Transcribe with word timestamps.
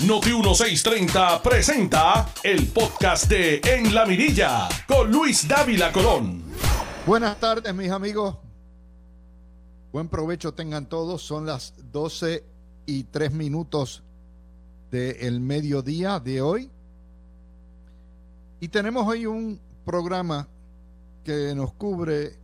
Noti 0.00 0.30
1630 0.30 1.40
presenta 1.40 2.28
el 2.42 2.66
podcast 2.66 3.26
de 3.28 3.60
En 3.64 3.94
la 3.94 4.04
Mirilla 4.04 4.68
con 4.88 5.10
Luis 5.10 5.46
Dávila 5.46 5.92
Colón. 5.92 6.42
Buenas 7.06 7.38
tardes, 7.38 7.72
mis 7.74 7.90
amigos. 7.90 8.36
Buen 9.92 10.08
provecho 10.08 10.52
tengan 10.52 10.88
todos. 10.88 11.22
Son 11.22 11.46
las 11.46 11.74
12 11.92 12.44
y 12.86 13.04
3 13.04 13.32
minutos 13.32 14.02
del 14.90 15.40
mediodía 15.40 16.18
de 16.18 16.42
hoy. 16.42 16.70
Y 18.58 18.68
tenemos 18.68 19.06
hoy 19.06 19.26
un 19.26 19.60
programa 19.84 20.48
que 21.22 21.54
nos 21.54 21.72
cubre 21.72 22.36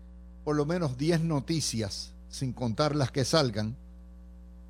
por 0.44 0.54
lo 0.54 0.64
menos 0.64 0.96
10 0.96 1.22
noticias, 1.22 2.14
sin 2.28 2.52
contar 2.52 2.94
las 2.94 3.10
que 3.10 3.24
salgan, 3.24 3.76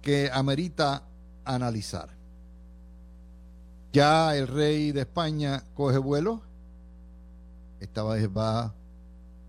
que 0.00 0.30
amerita 0.32 1.04
analizar. 1.44 2.19
Ya 3.92 4.36
el 4.36 4.46
rey 4.46 4.92
de 4.92 5.00
España 5.00 5.64
coge 5.74 5.98
vuelo. 5.98 6.42
Esta 7.80 8.04
vez 8.04 8.28
va 8.28 8.72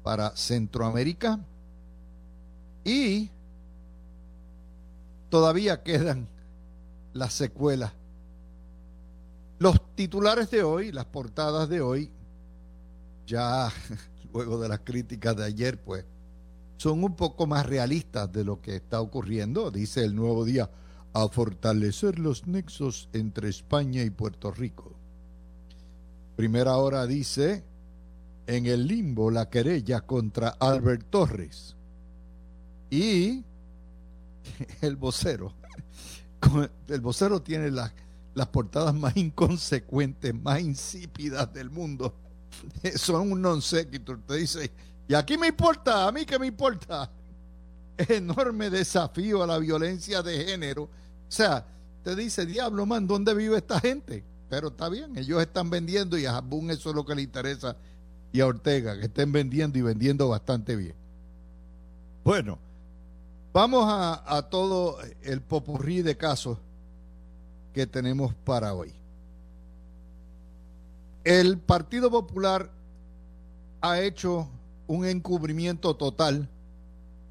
para 0.04 0.36
Centroamérica. 0.36 1.40
Y 2.84 3.30
todavía 5.30 5.84
quedan 5.84 6.28
las 7.14 7.34
secuelas. 7.34 7.94
Los 9.60 9.80
titulares 9.96 10.50
de 10.50 10.64
hoy, 10.64 10.92
las 10.92 11.06
portadas 11.06 11.70
de 11.70 11.82
hoy, 11.82 12.10
ya 13.28 13.72
luego 14.34 14.60
de 14.60 14.70
las 14.70 14.80
críticas 14.80 15.36
de 15.36 15.46
ayer, 15.46 15.80
pues, 15.80 16.04
son 16.78 17.04
un 17.04 17.16
poco 17.16 17.46
más 17.46 17.68
realistas 17.68 18.32
de 18.32 18.44
lo 18.44 18.60
que 18.60 18.76
está 18.76 19.02
ocurriendo. 19.02 19.70
Dice 19.70 20.04
el 20.04 20.16
nuevo 20.16 20.46
día, 20.46 20.68
a 21.14 21.28
fortalecer 21.28 22.20
los 22.20 22.48
nexos 22.48 23.10
entre 23.14 23.50
España 23.50 24.04
y 24.04 24.10
Puerto 24.10 24.52
Rico. 24.52 24.96
Primera 26.36 26.78
hora 26.78 27.06
dice, 27.06 27.64
en 28.48 28.66
el 28.66 28.88
limbo 28.88 29.30
la 29.32 29.50
querella 29.50 30.02
contra 30.02 30.50
Albert 30.60 31.10
Torres. 31.10 31.76
Y 32.90 33.44
el 34.82 34.96
vocero, 34.96 35.54
el 36.88 37.02
vocero 37.02 37.42
tiene 37.42 37.72
las, 37.72 37.94
las 38.34 38.48
portadas 38.48 38.94
más 38.94 39.16
inconsecuentes, 39.18 40.34
más 40.34 40.62
insípidas 40.62 41.54
del 41.54 41.70
mundo. 41.70 42.16
Son 42.96 43.32
un 43.32 43.42
non 43.42 43.62
sequitur. 43.62 44.22
Te 44.26 44.36
dice, 44.36 44.72
y 45.08 45.14
aquí 45.14 45.38
me 45.38 45.48
importa, 45.48 46.08
a 46.08 46.12
mí 46.12 46.26
que 46.26 46.40
me 46.40 46.48
importa. 46.48 47.12
Enorme 47.98 48.70
desafío 48.70 49.44
a 49.44 49.48
la 49.48 49.58
violencia 49.58 50.22
de 50.22 50.46
género 50.46 50.90
o 51.32 51.34
sea, 51.34 51.66
te 52.04 52.14
dice, 52.14 52.46
diablo, 52.46 52.86
man, 52.86 53.08
¿dónde 53.08 53.34
vive 53.34 53.56
esta 53.56 53.80
gente? 53.80 54.22
Pero 54.50 54.68
está 54.68 54.90
bien, 54.90 55.18
ellos 55.18 55.42
están 55.42 55.70
vendiendo 55.70 56.18
y 56.18 56.26
a 56.26 56.34
Jabún 56.34 56.70
eso 56.70 56.90
es 56.90 56.96
lo 56.98 57.06
que 57.06 57.16
le 57.16 57.22
interesa 57.22 57.78
y 58.34 58.42
a 58.42 58.48
Ortega, 58.48 59.00
que 59.00 59.06
estén 59.06 59.32
vendiendo 59.32 59.80
y 59.80 59.82
vendiendo 59.82 60.28
bastante 60.28 60.76
bien. 60.76 60.94
Bueno, 62.26 62.60
vamos 63.54 63.86
a, 63.88 64.36
a 64.36 64.50
todo 64.50 64.98
el 65.22 65.40
popurrí 65.40 66.02
de 66.02 66.18
casos 66.18 66.58
que 67.74 67.88
tenemos 67.88 68.34
para 68.44 68.74
hoy. 68.74 68.94
El 71.24 71.60
Partido 71.60 72.12
Popular 72.12 72.70
ha 73.80 74.02
hecho 74.02 74.50
un 74.88 75.06
encubrimiento 75.06 75.96
total 75.96 76.50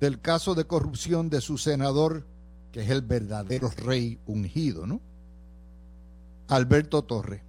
del 0.00 0.20
caso 0.20 0.54
de 0.54 0.64
corrupción 0.64 1.28
de 1.28 1.40
su 1.40 1.58
senador 1.58 2.24
que 2.72 2.82
es 2.82 2.90
el 2.90 3.02
verdadero 3.02 3.70
rey 3.76 4.18
ungido, 4.26 4.86
¿no? 4.86 5.00
Alberto 6.48 7.02
Torres, 7.02 7.42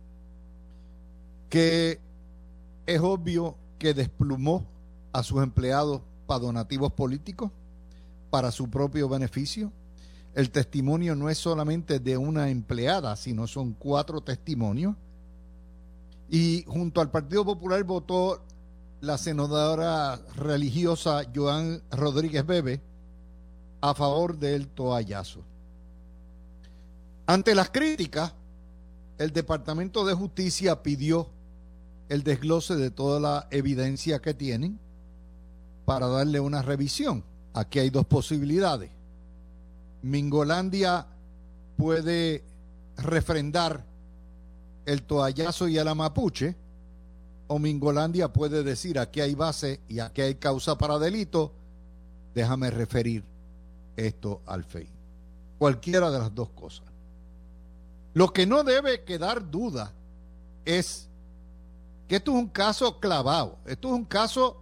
que 1.50 2.00
es 2.86 3.00
obvio 3.02 3.56
que 3.80 3.94
desplumó 3.94 4.66
a 5.14 5.24
sus 5.24 5.42
empleados 5.42 6.02
para 6.28 6.40
donativos 6.40 6.94
políticos, 6.94 7.52
para 8.30 8.52
su 8.52 8.70
propio 8.70 9.09
beneficio. 9.09 9.72
El 10.34 10.50
testimonio 10.52 11.16
no 11.16 11.30
es 11.30 11.38
solamente 11.38 12.00
de 12.00 12.18
una 12.18 12.50
empleada, 12.50 13.16
sino 13.16 13.48
son 13.48 13.74
cuatro 13.74 14.22
testimonios. 14.22 14.96
Y 16.30 16.64
junto 16.66 17.02
al 17.02 17.12
Partido 17.12 17.44
Popular 17.44 17.84
votó 17.84 18.42
la 19.01 19.17
senadora 19.17 20.22
religiosa 20.35 21.23
Joan 21.34 21.81
Rodríguez 21.89 22.45
Bebe, 22.45 22.81
a 23.81 23.95
favor 23.95 24.38
del 24.38 24.67
toallazo. 24.67 25.44
Ante 27.25 27.56
las 27.56 27.72
críticas, 27.72 28.34
el 29.17 29.34
Departamento 29.34 30.06
de 30.06 30.13
Justicia 30.13 30.84
pidió 30.84 31.29
el 32.09 32.23
desglose 32.23 32.75
de 32.75 32.91
toda 32.91 33.19
la 33.19 33.47
evidencia 33.50 34.19
que 34.19 34.35
tienen 34.35 34.79
para 35.85 36.07
darle 36.07 36.39
una 36.39 36.62
revisión. 36.62 37.23
Aquí 37.53 37.79
hay 37.79 37.89
dos 37.89 38.06
posibilidades. 38.06 38.91
Mingolandia 40.03 41.07
puede 41.75 42.44
refrendar 42.97 43.83
el 44.85 45.01
toallazo 45.03 45.68
y 45.68 45.78
el 45.78 45.95
mapuche, 45.95 46.56
o 47.51 47.59
Mingolandia 47.59 48.31
puede 48.31 48.63
decir 48.63 48.97
aquí 48.97 49.19
hay 49.19 49.35
base 49.35 49.81
y 49.89 50.00
aquí 50.00 50.22
hay 50.22 50.35
causa 50.35 50.78
para 50.78 50.97
delito, 50.97 51.51
déjame 52.34 52.72
referir 52.72 53.25
esto 53.97 54.41
al 54.45 54.63
FEI. 54.63 54.88
Cualquiera 55.57 56.09
de 56.09 56.19
las 56.19 56.34
dos 56.34 56.47
cosas. 56.51 56.85
Lo 58.13 58.31
que 58.31 58.45
no 58.45 58.63
debe 58.63 59.03
quedar 59.03 59.51
duda 59.51 59.91
es 60.63 61.09
que 62.07 62.16
esto 62.16 62.31
es 62.31 62.38
un 62.38 62.47
caso 62.47 63.01
clavado. 63.01 63.57
Esto 63.66 63.89
es 63.89 63.95
un 63.95 64.06
caso 64.06 64.62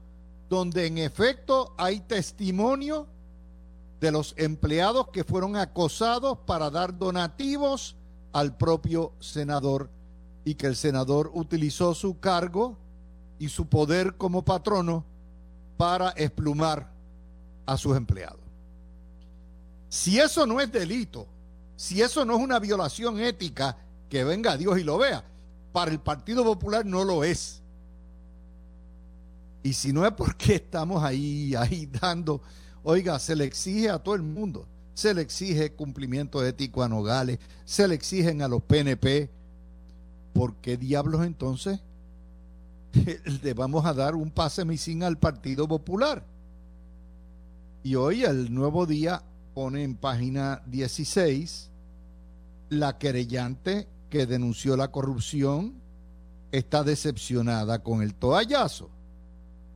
donde 0.50 0.88
en 0.88 0.98
efecto 0.98 1.76
hay 1.78 2.00
testimonio 2.00 3.06
de 4.00 4.12
los 4.12 4.34
empleados 4.36 5.10
que 5.10 5.24
fueron 5.24 5.58
acosados 5.58 6.40
para 6.40 6.72
dar 6.72 6.98
donativos 6.98 7.96
al 8.34 8.58
propio 8.58 9.14
senador 9.20 9.92
y 10.46 10.56
que 10.56 10.68
el 10.68 10.76
senador 10.76 11.32
utilizó 11.34 11.94
su 11.94 12.20
cargo 12.20 12.78
y 13.38 13.50
su 13.50 13.68
poder 13.68 14.16
como 14.16 14.44
patrono 14.44 15.06
para 15.78 16.10
esplumar 16.12 16.92
a 17.66 17.78
sus 17.78 17.96
empleados. 17.96 18.42
Si 19.90 20.20
eso 20.20 20.46
no 20.46 20.60
es 20.60 20.72
delito, 20.72 21.28
si 21.76 22.02
eso 22.02 22.26
no 22.26 22.36
es 22.36 22.44
una 22.44 22.60
violación 22.60 23.20
ética, 23.20 23.78
que 24.10 24.24
venga 24.24 24.58
Dios 24.58 24.80
y 24.80 24.84
lo 24.84 24.98
vea. 24.98 25.24
Para 25.72 25.92
el 25.92 26.00
Partido 26.00 26.44
Popular 26.44 26.86
no 26.86 27.04
lo 27.04 27.24
es. 27.24 27.62
Y 29.64 29.74
si 29.74 29.94
no 29.94 30.06
es 30.06 30.12
porque 30.14 30.56
estamos 30.56 31.04
ahí, 31.04 31.54
ahí 31.56 31.86
dando, 31.86 32.42
oiga, 32.84 33.20
se 33.20 33.36
le 33.36 33.46
exige 33.46 33.90
a 33.90 34.00
todo 34.00 34.16
el 34.16 34.24
mundo, 34.24 34.68
se 34.94 35.14
le 35.14 35.22
exige 35.22 35.74
cumplimiento 35.74 36.46
ético 36.46 36.84
a 36.84 36.90
Nogales, 36.90 37.40
se 37.66 37.88
le 37.88 37.96
exigen 37.96 38.42
a 38.42 38.48
los 38.48 38.64
PNP. 38.64 39.30
¿Por 40.34 40.56
qué 40.56 40.78
diablos 40.78 41.26
entonces 41.26 41.80
le 43.44 43.54
vamos 43.54 43.86
a 43.86 43.94
dar 43.94 44.16
un 44.16 44.32
pase 44.32 44.66
misín 44.66 45.04
al 45.04 45.18
Partido 45.18 45.68
Popular? 45.68 46.26
Y 47.84 47.96
hoy, 47.96 48.24
el 48.24 48.54
nuevo 48.54 48.86
día, 48.86 49.24
pone 49.54 49.84
en 49.84 49.96
página 49.96 50.62
16, 50.68 51.70
la 52.70 52.98
querellante 52.98 53.88
que 54.10 54.26
denunció 54.26 54.76
la 54.76 54.92
corrupción 54.92 55.76
está 56.52 56.84
decepcionada 56.84 57.84
con 57.84 58.02
el 58.02 58.16
toallazo. 58.16 58.90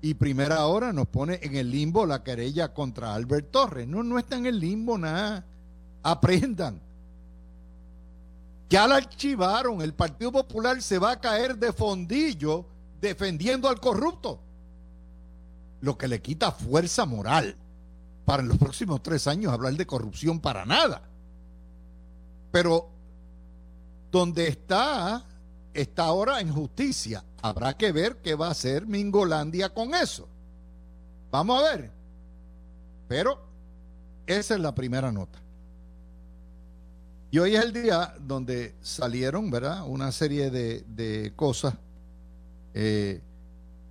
Y 0.02 0.16
primera 0.16 0.66
hora 0.66 0.92
nos 0.92 1.08
pone 1.08 1.40
en 1.44 1.56
el 1.56 1.72
limbo 1.72 2.06
la 2.06 2.24
querella 2.24 2.74
contra 2.74 3.14
Albert 3.14 3.52
Torres. 3.52 3.88
No, 3.88 4.04
no 4.04 4.20
está 4.20 4.36
en 4.36 4.46
el 4.46 4.60
limbo 4.60 4.98
nada. 4.98 5.46
Aprendan. 6.02 6.82
Ya 8.74 8.88
la 8.88 8.96
archivaron. 8.96 9.84
El 9.84 9.94
Partido 9.94 10.32
Popular 10.32 10.82
se 10.82 10.98
va 10.98 11.12
a 11.12 11.22
caer 11.22 11.60
de 11.60 11.72
fondillo 11.72 12.66
defendiendo 13.00 13.70
al 13.70 13.80
corrupto. 13.80 14.40
Lo 15.82 15.96
que 15.96 16.08
le 16.08 16.24
quita 16.24 16.52
fuerza 16.52 17.06
moral 17.06 17.56
para 18.26 18.42
en 18.42 18.50
los 18.50 18.58
próximos 18.58 19.04
tres 19.04 19.28
años 19.28 19.54
hablar 19.54 19.74
de 19.74 19.86
corrupción 19.86 20.40
para 20.40 20.66
nada. 20.66 21.04
Pero 22.52 22.90
donde 24.12 24.48
está, 24.48 25.24
está 25.72 26.06
ahora 26.06 26.42
en 26.42 26.52
justicia. 26.52 27.24
Habrá 27.44 27.78
que 27.78 27.92
ver 27.92 28.24
qué 28.24 28.34
va 28.34 28.48
a 28.48 28.52
hacer 28.54 28.88
Mingolandia 28.88 29.72
con 29.72 29.94
eso. 29.94 30.28
Vamos 31.30 31.62
a 31.62 31.76
ver. 31.76 31.92
Pero 33.08 33.40
esa 34.26 34.56
es 34.56 34.60
la 34.60 34.74
primera 34.74 35.12
nota. 35.12 35.43
Y 37.34 37.40
hoy 37.40 37.56
es 37.56 37.66
el 37.66 37.74
día 37.74 38.14
donde 38.22 38.76
salieron, 38.80 39.50
¿verdad? 39.50 39.88
Una 39.88 40.12
serie 40.12 40.52
de, 40.52 41.34
cosas. 41.36 41.74
Eh, 42.76 43.24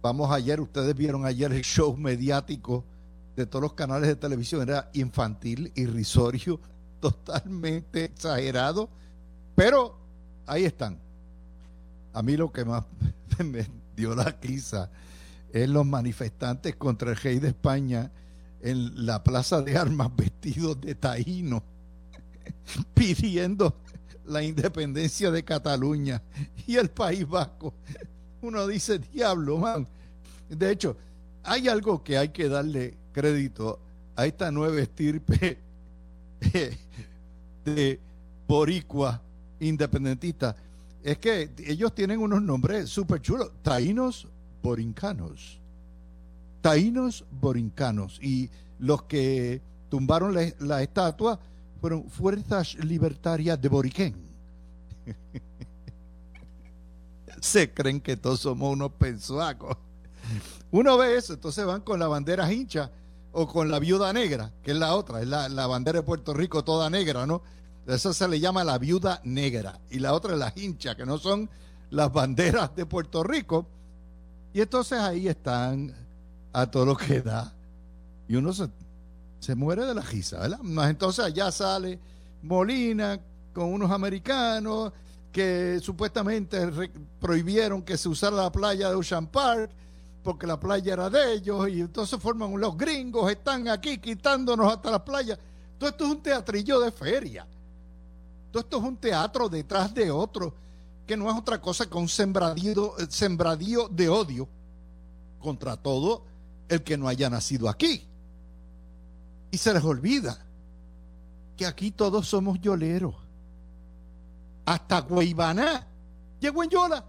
vamos 0.00 0.30
ayer, 0.30 0.60
ustedes 0.60 0.94
vieron 0.94 1.26
ayer 1.26 1.50
el 1.50 1.62
show 1.62 1.96
mediático 1.96 2.84
de 3.34 3.44
todos 3.44 3.64
los 3.64 3.72
canales 3.72 4.06
de 4.06 4.14
televisión 4.14 4.62
era 4.62 4.90
infantil, 4.92 5.72
irrisorio, 5.74 6.60
totalmente 7.00 8.04
exagerado, 8.04 8.88
pero 9.56 9.98
ahí 10.46 10.64
están. 10.64 11.00
A 12.12 12.22
mí 12.22 12.36
lo 12.36 12.52
que 12.52 12.64
más 12.64 12.84
me 13.44 13.66
dio 13.96 14.14
la 14.14 14.38
quizá 14.38 14.88
es 15.52 15.68
los 15.68 15.84
manifestantes 15.84 16.76
contra 16.76 17.10
el 17.10 17.16
rey 17.16 17.40
de 17.40 17.48
España 17.48 18.08
en 18.60 19.04
la 19.04 19.24
plaza 19.24 19.62
de 19.62 19.76
armas 19.76 20.10
vestidos 20.16 20.80
de 20.80 20.94
taíno, 20.94 21.64
pidiendo 22.94 23.76
la 24.26 24.42
independencia 24.42 25.30
de 25.30 25.44
Cataluña 25.44 26.22
y 26.66 26.76
el 26.76 26.90
País 26.90 27.28
Vasco. 27.28 27.74
Uno 28.40 28.66
dice, 28.66 28.98
diablo, 28.98 29.58
man. 29.58 29.86
De 30.48 30.70
hecho, 30.70 30.96
hay 31.42 31.68
algo 31.68 32.02
que 32.02 32.18
hay 32.18 32.28
que 32.28 32.48
darle 32.48 32.96
crédito 33.12 33.80
a 34.16 34.26
esta 34.26 34.50
nueva 34.50 34.80
estirpe 34.80 35.58
de 37.64 38.00
boricua 38.46 39.22
independentista. 39.60 40.56
Es 41.02 41.18
que 41.18 41.50
ellos 41.66 41.94
tienen 41.94 42.20
unos 42.20 42.42
nombres 42.42 42.88
súper 42.88 43.20
chulos. 43.20 43.50
Taínos 43.62 44.28
borincanos. 44.62 45.60
Taínos 46.60 47.24
borincanos. 47.30 48.18
Y 48.22 48.50
los 48.78 49.02
que 49.04 49.60
tumbaron 49.88 50.34
la, 50.58 50.82
estatua 50.82 51.38
fueron 51.82 52.08
Fuerzas 52.08 52.76
Libertarias 52.76 53.60
de 53.60 53.68
Boriquén. 53.68 54.14
Se 57.40 57.74
creen 57.74 58.00
que 58.00 58.16
todos 58.16 58.38
somos 58.38 58.72
unos 58.72 58.92
pensuacos. 58.92 59.76
Uno 60.70 60.96
ve 60.96 61.16
eso, 61.16 61.34
entonces 61.34 61.66
van 61.66 61.80
con 61.80 61.98
la 61.98 62.06
bandera 62.06 62.50
hincha 62.52 62.92
o 63.32 63.48
con 63.48 63.68
la 63.68 63.80
viuda 63.80 64.12
negra, 64.12 64.52
que 64.62 64.70
es 64.70 64.76
la 64.76 64.94
otra, 64.94 65.22
es 65.22 65.26
la, 65.26 65.48
la 65.48 65.66
bandera 65.66 65.98
de 65.98 66.02
Puerto 66.04 66.32
Rico 66.32 66.62
toda 66.62 66.88
negra, 66.88 67.26
¿no? 67.26 67.42
Eso 67.88 68.12
se 68.12 68.28
le 68.28 68.38
llama 68.38 68.62
la 68.62 68.78
viuda 68.78 69.20
negra. 69.24 69.80
Y 69.90 69.98
la 69.98 70.14
otra 70.14 70.34
es 70.34 70.38
la 70.38 70.52
hincha, 70.54 70.94
que 70.94 71.04
no 71.04 71.18
son 71.18 71.50
las 71.90 72.12
banderas 72.12 72.76
de 72.76 72.86
Puerto 72.86 73.24
Rico. 73.24 73.66
Y 74.54 74.60
entonces 74.60 75.00
ahí 75.00 75.26
están 75.26 75.92
a 76.52 76.70
todo 76.70 76.86
lo 76.86 76.96
que 76.96 77.22
da. 77.22 77.52
Y 78.28 78.36
uno 78.36 78.52
se, 78.52 78.68
muere 79.56 79.84
de 79.84 79.94
la 79.94 80.02
risa, 80.02 80.38
¿verdad? 80.38 80.88
Entonces 80.88 81.24
allá 81.24 81.50
sale 81.50 81.98
Molina 82.42 83.20
con 83.52 83.72
unos 83.72 83.90
americanos 83.90 84.92
que 85.32 85.80
supuestamente 85.82 86.90
prohibieron 87.18 87.82
que 87.82 87.98
se 87.98 88.08
usara 88.08 88.36
la 88.36 88.52
playa 88.52 88.88
de 88.88 88.94
Ocean 88.94 89.26
Park 89.26 89.70
porque 90.22 90.46
la 90.46 90.58
playa 90.58 90.92
era 90.92 91.10
de 91.10 91.34
ellos 91.34 91.68
y 91.68 91.80
entonces 91.80 92.20
forman 92.20 92.58
los 92.60 92.76
gringos, 92.76 93.30
están 93.30 93.68
aquí 93.68 93.98
quitándonos 93.98 94.72
hasta 94.72 94.90
la 94.90 95.04
playa. 95.04 95.38
Todo 95.78 95.90
esto 95.90 96.04
es 96.04 96.10
un 96.12 96.22
teatrillo 96.22 96.80
de 96.80 96.92
feria. 96.92 97.46
Todo 98.52 98.62
esto 98.62 98.76
es 98.76 98.84
un 98.84 98.96
teatro 98.96 99.48
detrás 99.48 99.92
de 99.92 100.10
otro, 100.10 100.54
que 101.06 101.16
no 101.16 101.28
es 101.28 101.36
otra 101.36 101.60
cosa 101.60 101.86
que 101.86 101.96
un 101.96 102.08
sembradío, 102.08 102.94
sembradío 103.08 103.88
de 103.88 104.08
odio 104.08 104.48
contra 105.40 105.76
todo 105.76 106.24
el 106.68 106.82
que 106.82 106.96
no 106.96 107.08
haya 107.08 107.28
nacido 107.28 107.68
aquí. 107.68 108.06
Y 109.52 109.58
se 109.58 109.72
les 109.72 109.84
olvida 109.84 110.44
que 111.56 111.64
aquí 111.64 111.92
todos 111.92 112.26
somos 112.26 112.60
yoleros. 112.60 113.14
Hasta 114.66 115.00
Guaybaná 115.02 115.86
llegó 116.40 116.64
en 116.64 116.70
Yola. 116.70 117.04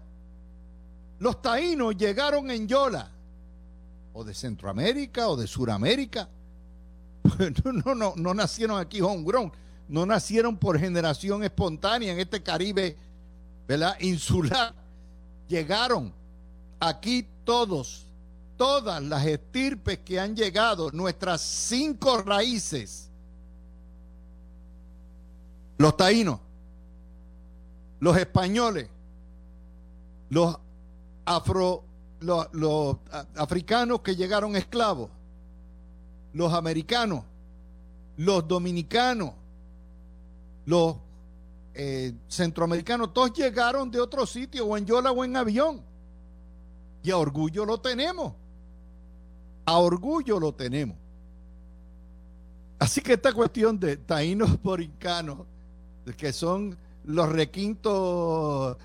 Los 1.18 1.42
taínos 1.42 1.96
llegaron 1.96 2.48
en 2.52 2.68
Yola. 2.68 3.10
O 4.12 4.22
de 4.22 4.34
Centroamérica 4.34 5.26
o 5.28 5.36
de 5.36 5.48
Suramérica. 5.48 6.28
No, 7.64 7.72
no, 7.72 7.94
no, 7.94 8.12
no 8.16 8.34
nacieron 8.34 8.78
aquí 8.78 9.00
homegrown 9.00 9.50
no 9.88 10.06
nacieron 10.06 10.56
por 10.56 10.78
generación 10.78 11.44
espontánea 11.44 12.12
en 12.12 12.20
este 12.20 12.42
Caribe, 12.42 12.96
¿verdad? 13.68 13.96
Insular. 14.00 14.74
Llegaron 15.48 16.12
aquí 16.80 17.26
todos, 17.44 18.06
todas 18.56 19.02
las 19.02 19.26
estirpes 19.26 19.98
que 19.98 20.18
han 20.18 20.36
llegado, 20.36 20.90
nuestras 20.92 21.40
cinco 21.40 22.18
raíces. 22.18 23.10
Los 25.78 25.96
taínos, 25.96 26.40
los 28.00 28.16
españoles, 28.16 28.88
los 30.30 30.56
afro, 31.24 31.84
los, 32.20 32.96
africanos 33.36 34.00
que 34.00 34.14
llegaron 34.14 34.56
esclavos, 34.56 35.10
los 36.32 36.52
americanos, 36.52 37.24
los 38.16 38.46
dominicanos, 38.46 39.32
los 40.66 40.96
eh, 41.74 42.14
centroamericanos, 42.28 43.12
todos 43.12 43.32
llegaron 43.32 43.90
de 43.90 44.00
otro 44.00 44.26
sitio, 44.26 44.66
o 44.66 44.76
en 44.76 44.86
Yola 44.86 45.10
o 45.10 45.24
en 45.24 45.36
avión. 45.36 45.82
Y 47.02 47.10
a 47.10 47.18
orgullo 47.18 47.66
lo 47.66 47.78
tenemos. 47.80 48.32
A 49.64 49.78
orgullo 49.78 50.38
lo 50.38 50.52
tenemos. 50.52 50.96
Así 52.78 53.00
que 53.00 53.14
esta 53.14 53.32
cuestión 53.32 53.78
de 53.78 53.96
taínos 53.96 54.60
borincanos, 54.62 55.46
que 56.16 56.32
son 56.32 56.76
los 57.04 57.28
requintos 57.28 58.76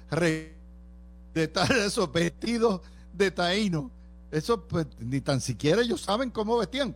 de 1.34 1.48
tal 1.48 1.72
esos 1.86 2.12
vestidos 2.12 2.82
de 3.14 3.32
taíno, 3.32 3.92
eso 4.32 4.68
pues, 4.68 4.88
ni 5.00 5.22
tan 5.22 5.42
siquiera 5.42 5.82
ellos 5.82 6.02
saben 6.02 6.30
cómo 6.30 6.58
vestían 6.58 6.96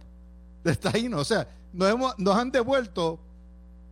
de 0.63 0.75
taíno. 0.75 1.19
O 1.19 1.25
sea, 1.25 1.47
nos, 1.73 1.91
hemos, 1.91 2.17
nos 2.19 2.35
han 2.35 2.51
devuelto 2.51 3.19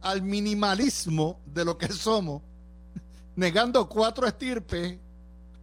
al 0.01 0.21
minimalismo 0.21 1.39
de 1.45 1.65
lo 1.65 1.77
que 1.77 1.87
somos, 1.91 2.41
negando 3.35 3.87
cuatro 3.89 4.27
estirpes, 4.27 4.97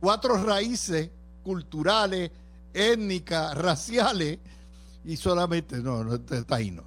cuatro 0.01 0.37
raíces 0.43 1.11
culturales, 1.43 2.31
étnicas, 2.75 3.57
raciales, 3.57 4.39
y 5.05 5.17
solamente, 5.17 5.79
no, 5.79 6.05
no, 6.05 6.15
está 6.15 6.57
ahí 6.57 6.71
no. 6.71 6.85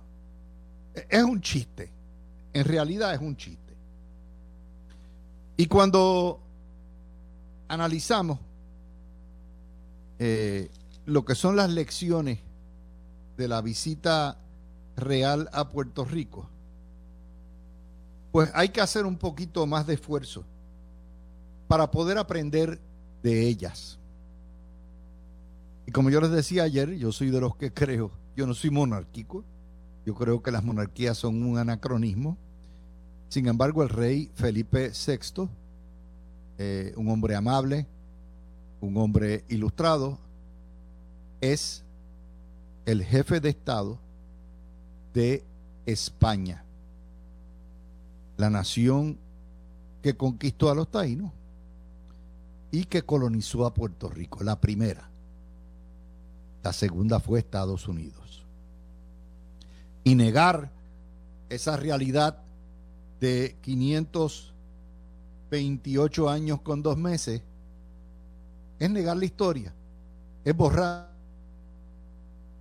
Es 1.10 1.24
un 1.24 1.42
chiste, 1.42 1.92
en 2.54 2.66
realidad 2.66 3.14
es 3.14 3.22
un 3.22 3.36
chiste. 3.36 3.74
Y 5.58 5.68
cuando 5.68 6.40
analizamos 7.68 8.40
eh, 10.20 10.70
lo 11.06 11.26
que 11.26 11.36
son 11.36 11.56
las 11.56 11.70
lecciones 11.70 12.40
de 13.38 13.48
la 13.48 13.62
visita 13.62 14.38
real 14.96 15.50
a 15.54 15.70
Puerto 15.70 16.06
Rico, 16.06 16.50
pues 18.32 18.50
hay 18.54 18.70
que 18.70 18.82
hacer 18.82 19.06
un 19.06 19.18
poquito 19.18 19.66
más 19.66 19.88
de 19.88 19.96
esfuerzo 19.96 20.46
para 21.68 21.90
poder 21.90 22.18
aprender 22.18 22.80
de 23.24 23.48
ellas. 23.48 23.98
Y 25.86 25.92
como 25.92 26.10
yo 26.10 26.22
les 26.22 26.32
decía 26.32 26.64
ayer, 26.64 26.96
yo 26.98 27.12
soy 27.12 27.30
de 27.30 27.42
los 27.42 27.56
que 27.56 27.74
creo, 27.74 28.12
yo 28.36 28.48
no 28.48 28.54
soy 28.54 28.70
monárquico, 28.70 29.44
yo 30.06 30.16
creo 30.16 30.42
que 30.42 30.52
las 30.52 30.64
monarquías 30.64 31.18
son 31.18 31.44
un 31.44 31.58
anacronismo. 31.58 32.38
Sin 33.30 33.48
embargo, 33.48 33.84
el 33.84 33.90
rey 33.90 34.32
Felipe 34.36 34.92
VI, 34.92 35.50
eh, 36.58 36.94
un 36.98 37.10
hombre 37.10 37.36
amable, 37.36 37.88
un 38.82 38.98
hombre 38.98 39.44
ilustrado, 39.50 40.18
es 41.40 41.84
el 42.86 43.04
jefe 43.04 43.40
de 43.40 43.50
Estado 43.50 44.00
de 45.14 45.44
España 45.86 46.64
la 48.42 48.50
nación 48.50 49.20
que 50.02 50.18
conquistó 50.18 50.72
a 50.72 50.76
los 50.76 50.90
taínos 50.90 51.32
y 52.72 52.86
que 52.86 53.04
colonizó 53.04 53.68
a 53.68 53.74
Puerto 53.74 54.10
Rico, 54.10 54.44
la 54.44 54.60
primera. 54.60 55.11
La 56.64 56.74
segunda 56.74 57.20
fue 57.20 57.38
Estados 57.40 57.88
Unidos. 57.88 58.46
Y 60.04 60.16
negar 60.16 60.72
esa 61.50 61.78
realidad 61.78 62.40
de 63.20 63.56
528 63.62 66.30
años 66.30 66.62
con 66.62 66.82
dos 66.82 66.98
meses 66.98 67.44
es 68.80 68.90
negar 68.90 69.18
la 69.18 69.26
historia, 69.26 69.74
es 70.44 70.56
borrar. 70.56 71.12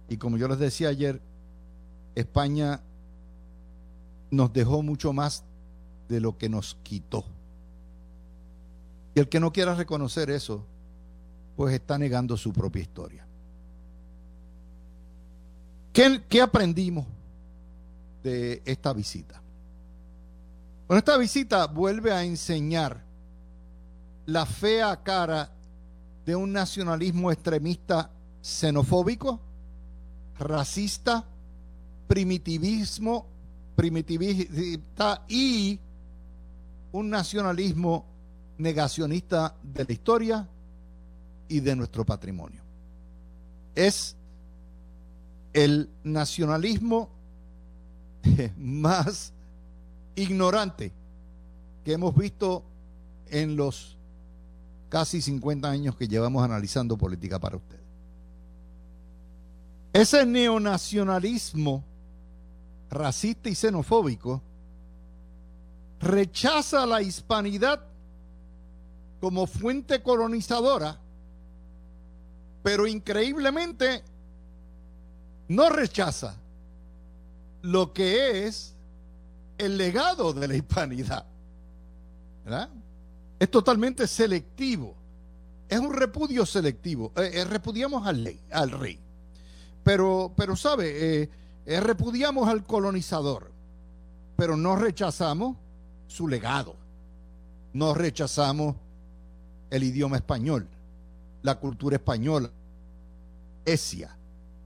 Y 0.09 0.19
como 0.19 0.37
yo 0.37 0.49
les 0.49 0.59
decía 0.59 0.89
ayer, 0.89 1.23
España 2.15 2.83
nos 4.31 4.53
dejó 4.53 4.83
mucho 4.83 5.13
más 5.13 5.45
de 6.09 6.21
lo 6.21 6.37
que 6.37 6.49
nos 6.49 6.77
quitó. 6.83 7.25
Y 9.15 9.21
el 9.21 9.29
que 9.29 9.41
no 9.41 9.53
quiera 9.53 9.75
reconocer 9.75 10.31
eso, 10.31 10.67
pues 11.57 11.75
está 11.75 11.97
negando 11.97 12.37
su 12.37 12.53
propia 12.53 12.83
historia. 12.83 13.30
¿Qué, 15.93 16.41
aprendimos 16.41 17.07
de 18.23 18.63
esta 18.65 18.93
visita? 18.93 19.43
Bueno, 20.87 20.99
esta 20.99 21.17
visita 21.17 21.67
vuelve 21.67 22.13
a 22.13 22.25
enseñar 22.25 23.03
la 24.27 24.47
fea 24.47 25.03
cara 25.03 25.51
de 26.25 26.37
un 26.37 26.53
nacionalismo 26.53 27.33
extremista 27.33 28.11
xenofóbico, 28.41 29.41
racista, 30.39 31.25
primitivismo, 32.07 33.27
primitivista 33.75 35.25
y 35.29 35.79
un 36.93 37.11
nacionalismo 37.11 38.05
negacionista 38.59 39.57
de 39.63 39.85
la 39.85 39.93
historia 39.93 40.49
y 41.49 41.61
de 41.61 41.75
nuestro 41.75 42.05
patrimonio. 42.05 42.63
Es 43.75 44.17
el 45.53 45.91
nacionalismo 46.05 47.09
más 48.57 49.33
ignorante 50.15 50.93
que 51.85 51.93
hemos 51.93 52.15
visto 52.17 52.63
en 53.29 53.57
los 53.57 53.97
casi 54.89 55.23
50 55.23 55.71
años 55.71 55.97
que 55.97 56.09
llevamos 56.09 56.43
analizando 56.45 56.97
política 56.97 57.39
para 57.39 57.57
ustedes. 57.57 57.81
Ese 59.93 60.27
neonacionalismo 60.27 61.85
racista 62.91 63.49
y 63.49 63.55
xenofóbico 63.55 64.43
rechaza 66.01 66.87
la 66.87 67.03
hispanidad 67.03 67.85
como 69.21 69.47
fuente 69.47 70.03
colonizadora, 70.03 70.99
pero 72.63 72.87
increíblemente 72.87 74.03
no 75.51 75.69
rechaza 75.69 76.37
lo 77.63 77.93
que 77.93 78.47
es 78.47 78.77
el 79.59 79.77
legado 79.77 80.33
de 80.33 80.47
la 80.47 80.55
hispanidad. 80.55 81.27
Es 83.37 83.51
totalmente 83.51 84.07
selectivo. 84.07 84.95
Es 85.69 85.81
un 85.81 85.93
repudio 85.93 86.47
selectivo. 86.47 87.11
Eh, 87.17 87.33
eh, 87.35 87.45
repudiamos 87.45 88.07
al 88.07 88.71
rey. 88.71 89.01
Pero, 89.83 90.33
pero 90.37 90.55
¿sabe? 90.55 91.29
Eh, 91.67 91.81
repudiamos 91.81 92.49
al 92.49 92.65
colonizador. 92.65 93.51
Pero 94.37 94.57
no 94.57 94.77
rechazamos 94.77 95.57
su 96.07 96.29
legado. 96.29 96.77
No 97.73 97.93
rechazamos 97.93 98.77
el 99.69 99.83
idioma 99.83 100.17
español, 100.17 100.69
la 101.43 101.57
cultura 101.57 101.97
española, 101.97 102.51
Esia, 103.65 104.17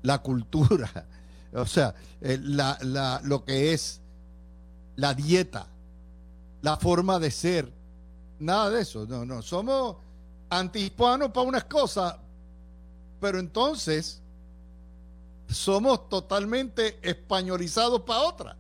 la 0.05 0.23
cultura, 0.23 1.07
o 1.53 1.67
sea, 1.67 1.95
la, 2.21 3.21
lo 3.25 3.45
que 3.45 3.73
es 3.73 4.01
la 4.97 5.15
dieta, 5.15 5.67
la 6.63 6.77
forma 6.77 7.19
de 7.19 7.31
ser, 7.31 7.73
nada 8.39 8.71
de 8.71 8.83
eso. 8.83 9.07
No, 9.07 9.25
no, 9.25 9.43
somos 9.43 9.97
antihispanos 10.51 11.31
para 11.31 11.49
unas 11.49 11.65
cosas, 11.65 12.17
pero 13.19 13.41
entonces 13.41 14.21
somos 15.49 16.09
totalmente 16.09 16.99
españolizados 17.03 18.03
para 18.03 18.21
otras. 18.21 18.57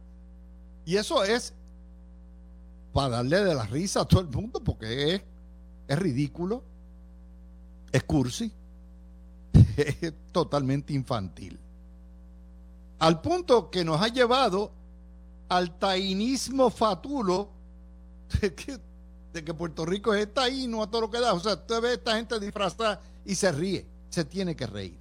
Y 0.87 0.97
eso 0.97 1.23
es 1.25 1.53
para 2.93 3.17
darle 3.17 3.45
de 3.45 3.55
la 3.55 3.67
risa 3.67 4.01
a 4.01 4.05
todo 4.07 4.23
el 4.23 4.29
mundo, 4.29 4.65
porque 4.65 5.15
es, 5.15 5.23
es 5.89 5.99
ridículo, 5.99 6.63
es 7.93 8.03
cursi, 8.03 8.51
es 9.77 10.13
totalmente 10.33 10.93
infantil. 10.93 11.59
Al 12.99 13.21
punto 13.21 13.71
que 13.71 13.85
nos 13.85 14.01
ha 14.01 14.09
llevado 14.09 14.73
al 15.49 15.79
tainismo 15.79 16.71
fatulo 16.71 17.51
de 18.41 18.55
que, 18.55 18.79
de 19.33 19.45
que 19.45 19.55
Puerto 19.55 19.85
Rico 19.85 20.15
es 20.15 20.33
taíno 20.33 20.83
a 20.83 20.91
todo 20.91 21.03
lo 21.03 21.11
que 21.11 21.21
da. 21.21 21.35
O 21.35 21.41
sea, 21.41 21.55
usted 21.55 21.81
ve 21.81 21.89
a 21.89 21.95
esta 21.95 22.17
gente 22.17 22.41
disfrazada 22.41 23.01
y 23.25 23.35
se 23.35 23.53
ríe, 23.53 23.87
se 24.11 24.25
tiene 24.25 24.57
que 24.57 24.67
reír. 24.67 24.99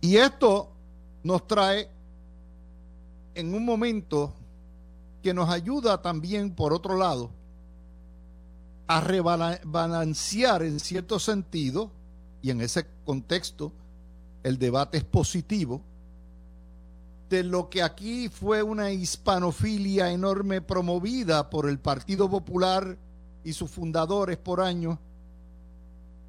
Y 0.00 0.16
esto 0.16 0.70
nos 1.22 1.46
trae 1.46 1.88
en 3.34 3.54
un 3.54 3.64
momento 3.64 4.32
que 5.22 5.34
nos 5.34 5.48
ayuda 5.50 6.00
también, 6.00 6.54
por 6.54 6.72
otro 6.72 6.96
lado, 6.96 7.30
a 8.88 9.00
rebalancear 9.00 10.62
en 10.62 10.80
cierto 10.80 11.20
sentido, 11.20 11.92
y 12.42 12.50
en 12.50 12.60
ese 12.60 12.86
contexto 13.04 13.72
el 14.42 14.58
debate 14.58 14.98
es 14.98 15.04
positivo, 15.04 15.82
de 17.28 17.44
lo 17.44 17.68
que 17.68 17.82
aquí 17.82 18.28
fue 18.28 18.62
una 18.62 18.90
hispanofilia 18.90 20.10
enorme 20.10 20.60
promovida 20.60 21.50
por 21.50 21.68
el 21.68 21.78
Partido 21.78 22.28
Popular 22.28 22.96
y 23.44 23.52
sus 23.52 23.70
fundadores 23.70 24.38
por 24.38 24.60
años, 24.60 24.98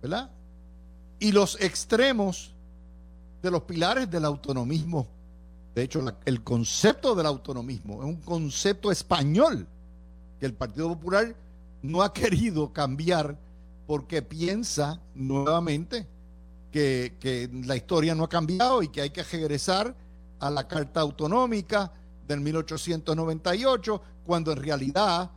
¿verdad? 0.01 0.29
Y 1.19 1.31
los 1.31 1.59
extremos 1.61 2.53
de 3.41 3.49
los 3.49 3.63
pilares 3.63 4.11
del 4.11 4.25
autonomismo 4.25 5.07
de 5.79 5.83
hecho, 5.83 6.03
el 6.25 6.43
concepto 6.43 7.15
del 7.15 7.25
autonomismo 7.25 8.01
es 8.01 8.05
un 8.05 8.17
concepto 8.17 8.91
español 8.91 9.67
que 10.39 10.45
el 10.45 10.53
Partido 10.53 10.89
Popular 10.89 11.33
no 11.81 12.01
ha 12.01 12.13
querido 12.13 12.73
cambiar 12.73 13.37
porque 13.87 14.21
piensa 14.21 15.01
nuevamente 15.15 16.07
que, 16.71 17.17
que, 17.19 17.49
la 17.65 17.75
historia 17.75 18.13
no 18.13 18.25
ha 18.25 18.29
cambiado 18.29 18.83
y 18.83 18.89
que 18.89 19.01
hay 19.01 19.09
que 19.09 19.23
regresar 19.23 19.95
a 20.39 20.49
la 20.49 20.67
Carta 20.67 21.01
Autonómica 21.01 21.91
del 22.27 22.41
1898, 22.41 24.01
cuando 24.25 24.51
en 24.51 24.61
realidad 24.61 25.31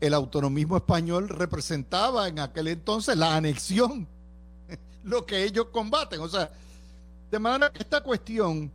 el 0.00 0.14
autonomismo 0.14 0.76
español 0.76 1.28
representaba 1.28 2.28
en 2.28 2.40
aquel 2.40 2.68
entonces 2.68 3.16
la 3.16 3.36
anexión, 3.36 4.08
lo 5.04 5.26
que 5.26 5.44
ellos 5.44 5.66
combaten. 5.72 6.20
O 6.20 6.28
sea, 6.28 6.50
de 7.30 7.38
manera 7.38 7.72
que 7.72 7.82
esta 7.82 8.02
cuestión 8.02 8.70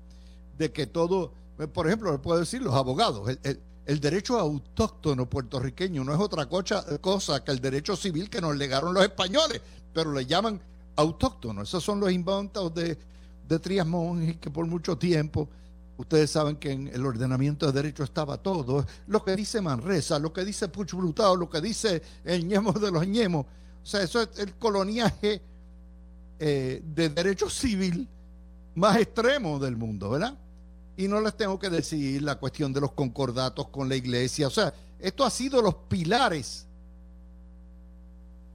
de 0.57 0.71
que 0.71 0.87
todo, 0.87 1.33
por 1.73 1.87
ejemplo, 1.87 2.21
puedo 2.21 2.39
decir 2.39 2.61
los 2.61 2.73
abogados, 2.73 3.29
el, 3.43 3.61
derecho 4.01 4.37
autóctono 4.37 5.29
puertorriqueño 5.29 6.03
no 6.03 6.13
es 6.13 6.19
otra 6.19 6.47
cosa, 6.47 7.43
que 7.43 7.51
el 7.51 7.61
derecho 7.61 7.95
civil 7.95 8.29
que 8.29 8.41
nos 8.41 8.57
legaron 8.57 8.93
los 8.93 9.03
españoles, 9.03 9.61
pero 9.93 10.11
le 10.11 10.25
llaman 10.25 10.61
autóctono. 10.97 11.61
Esos 11.61 11.83
son 11.83 12.01
los 12.01 12.11
inventos 12.11 12.73
de, 12.73 12.97
de 13.47 13.59
Trias 13.59 13.87
Monge 13.87 14.39
que 14.39 14.51
por 14.51 14.65
mucho 14.65 14.97
tiempo, 14.97 15.47
ustedes 15.95 16.29
saben 16.29 16.57
que 16.57 16.71
en 16.71 16.87
el 16.89 17.05
ordenamiento 17.05 17.65
de 17.65 17.71
derecho 17.71 18.03
estaba 18.03 18.37
todo, 18.37 18.85
lo 19.07 19.23
que 19.23 19.37
dice 19.37 19.61
Manresa, 19.61 20.19
lo 20.19 20.33
que 20.33 20.43
dice 20.43 20.67
Puch 20.67 20.93
Brutado, 20.93 21.37
lo 21.37 21.49
que 21.49 21.61
dice 21.61 22.01
el 22.25 22.45
ñemo 22.45 22.73
de 22.73 22.91
los 22.91 23.07
ñemos. 23.07 23.45
O 23.81 23.85
sea, 23.85 24.03
eso 24.03 24.21
es 24.21 24.37
el 24.39 24.55
coloniaje 24.55 25.41
eh, 26.39 26.83
de 26.83 27.09
derecho 27.09 27.49
civil 27.49 28.05
más 28.75 28.97
extremo 28.97 29.59
del 29.59 29.77
mundo, 29.77 30.09
¿verdad? 30.09 30.37
Y 30.97 31.07
no 31.07 31.21
les 31.21 31.37
tengo 31.37 31.59
que 31.59 31.69
decir 31.69 32.21
la 32.23 32.35
cuestión 32.35 32.73
de 32.73 32.81
los 32.81 32.91
concordatos 32.91 33.69
con 33.69 33.87
la 33.87 33.95
iglesia. 33.95 34.47
O 34.47 34.49
sea, 34.49 34.73
esto 34.99 35.23
ha 35.23 35.29
sido 35.29 35.61
los 35.61 35.75
pilares 35.75 36.65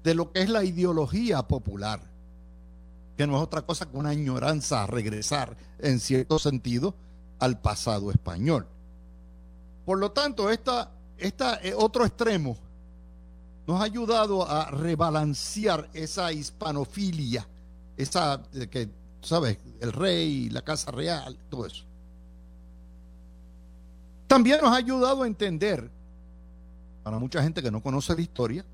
de 0.03 0.15
lo 0.15 0.33
que 0.33 0.43
es 0.43 0.51
la 0.51 0.65
ideología 0.65 1.43
popular, 1.47 2.01
que 3.17 3.27
no 3.27 3.37
es 3.37 3.43
otra 3.43 3.63
cosa 3.63 3.89
que 3.89 3.97
una 3.97 4.11
añoranza 4.11 4.83
a 4.83 4.87
regresar, 4.87 5.57
en 5.79 6.01
cierto 6.01 6.39
sentido, 6.39 6.95
al 7.39 7.61
pasado 7.61 8.11
español. 8.11 8.67
Por 9.87 9.99
lo 9.99 10.11
tanto, 10.11 10.51
esta, 10.51 10.91
esta 11.19 11.61
eh, 11.63 11.75
otro 11.77 12.05
extremo 12.05 12.57
nos 13.67 13.81
ha 13.81 13.85
ayudado 13.85 14.49
a 14.49 14.71
rebalancear 14.71 15.89
esa 15.93 16.33
hispanofilia, 16.33 17.47
esa 17.97 18.43
que 18.69 18.89
¿sabes? 19.23 19.59
El 19.81 19.93
rey, 19.93 20.51
la 20.51 20.63
casa 20.63 20.91
real, 20.91 21.39
todo 21.49 21.67
eso. 21.67 21.85
También 24.33 24.63
nos 24.63 24.71
ha 24.71 24.77
ayudado 24.77 25.25
a 25.25 25.27
entender, 25.27 25.91
para 27.03 27.19
mucha 27.19 27.43
gente 27.43 27.61
que 27.63 27.71
no 27.71 27.83
conoce 27.83 28.15
la 28.15 28.23
historia, 28.23 28.65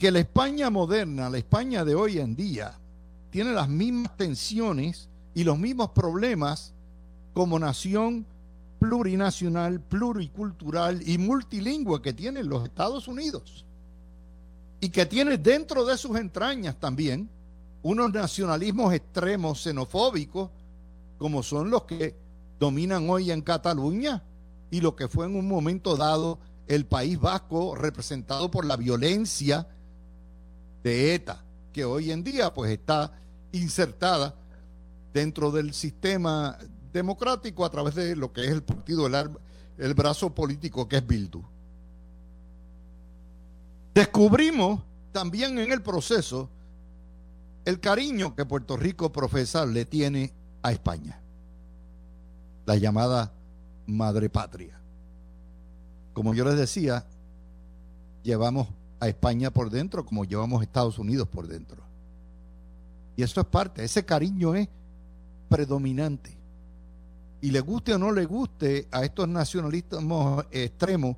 que 0.00 0.10
la 0.10 0.18
España 0.18 0.68
moderna, 0.68 1.30
la 1.30 1.38
España 1.38 1.84
de 1.84 1.94
hoy 1.94 2.18
en 2.18 2.34
día, 2.34 2.76
tiene 3.30 3.52
las 3.52 3.68
mismas 3.68 4.16
tensiones 4.16 5.08
y 5.32 5.44
los 5.44 5.56
mismos 5.56 5.90
problemas 5.90 6.74
como 7.34 7.56
nación 7.60 8.26
plurinacional, 8.80 9.78
pluricultural 9.78 11.08
y 11.08 11.18
multilingüe 11.18 12.02
que 12.02 12.12
tienen 12.12 12.48
los 12.48 12.64
Estados 12.64 13.06
Unidos. 13.06 13.64
Y 14.80 14.88
que 14.88 15.06
tiene 15.06 15.38
dentro 15.38 15.84
de 15.84 15.96
sus 15.96 16.18
entrañas 16.18 16.74
también 16.80 17.30
unos 17.80 18.12
nacionalismos 18.12 18.92
extremos 18.92 19.62
xenofóbicos, 19.62 20.50
como 21.16 21.44
son 21.44 21.70
los 21.70 21.84
que 21.84 22.25
dominan 22.58 23.08
hoy 23.10 23.30
en 23.30 23.42
Cataluña 23.42 24.22
y 24.70 24.80
lo 24.80 24.96
que 24.96 25.08
fue 25.08 25.26
en 25.26 25.36
un 25.36 25.48
momento 25.48 25.96
dado 25.96 26.38
el 26.66 26.86
País 26.86 27.18
Vasco 27.18 27.74
representado 27.74 28.50
por 28.50 28.64
la 28.64 28.76
violencia 28.76 29.68
de 30.82 31.14
ETA, 31.14 31.44
que 31.72 31.84
hoy 31.84 32.10
en 32.10 32.24
día 32.24 32.52
pues 32.52 32.70
está 32.70 33.12
insertada 33.52 34.34
dentro 35.12 35.50
del 35.50 35.72
sistema 35.72 36.58
democrático 36.92 37.64
a 37.64 37.70
través 37.70 37.94
de 37.94 38.16
lo 38.16 38.32
que 38.32 38.44
es 38.44 38.50
el 38.50 38.62
partido, 38.62 39.06
el, 39.06 39.30
el 39.78 39.94
brazo 39.94 40.34
político 40.34 40.88
que 40.88 40.96
es 40.96 41.06
Bildu. 41.06 41.42
Descubrimos 43.94 44.82
también 45.12 45.58
en 45.58 45.72
el 45.72 45.82
proceso 45.82 46.50
el 47.64 47.80
cariño 47.80 48.36
que 48.36 48.44
Puerto 48.44 48.76
Rico 48.76 49.10
profesa 49.10 49.66
le 49.66 49.84
tiene 49.84 50.32
a 50.62 50.72
España, 50.72 51.20
la 52.66 52.76
llamada 52.76 53.32
madre 53.86 54.28
patria. 54.28 54.78
como 56.12 56.34
yo 56.34 56.44
les 56.44 56.56
decía, 56.56 57.06
llevamos 58.22 58.68
a 59.00 59.08
España 59.08 59.50
por 59.50 59.70
dentro 59.70 60.04
como 60.04 60.24
llevamos 60.24 60.60
a 60.60 60.64
Estados 60.64 60.98
Unidos 60.98 61.28
por 61.28 61.46
dentro. 61.46 61.84
Y 63.16 63.22
eso 63.22 63.40
es 63.40 63.46
parte, 63.46 63.84
ese 63.84 64.04
cariño 64.04 64.54
es 64.54 64.68
predominante. 65.48 66.36
Y 67.40 67.50
le 67.50 67.60
guste 67.60 67.94
o 67.94 67.98
no 67.98 68.12
le 68.12 68.24
guste 68.24 68.88
a 68.90 69.04
estos 69.04 69.28
nacionalistas 69.28 70.02
extremos, 70.50 71.16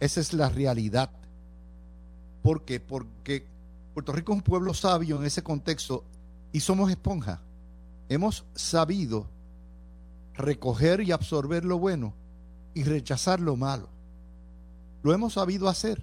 esa 0.00 0.20
es 0.20 0.32
la 0.32 0.48
realidad. 0.48 1.10
¿Por 2.42 2.64
qué? 2.64 2.80
Porque 2.80 3.46
Puerto 3.94 4.12
Rico 4.12 4.32
es 4.32 4.38
un 4.38 4.42
pueblo 4.42 4.74
sabio 4.74 5.18
en 5.18 5.24
ese 5.24 5.42
contexto 5.42 6.04
y 6.52 6.60
somos 6.60 6.90
esponja. 6.90 7.40
Hemos 8.08 8.44
sabido 8.54 9.26
recoger 10.38 11.02
y 11.02 11.12
absorber 11.12 11.64
lo 11.64 11.78
bueno 11.78 12.14
y 12.72 12.84
rechazar 12.84 13.40
lo 13.40 13.56
malo. 13.56 13.90
Lo 15.02 15.12
hemos 15.12 15.34
sabido 15.34 15.68
hacer. 15.68 16.02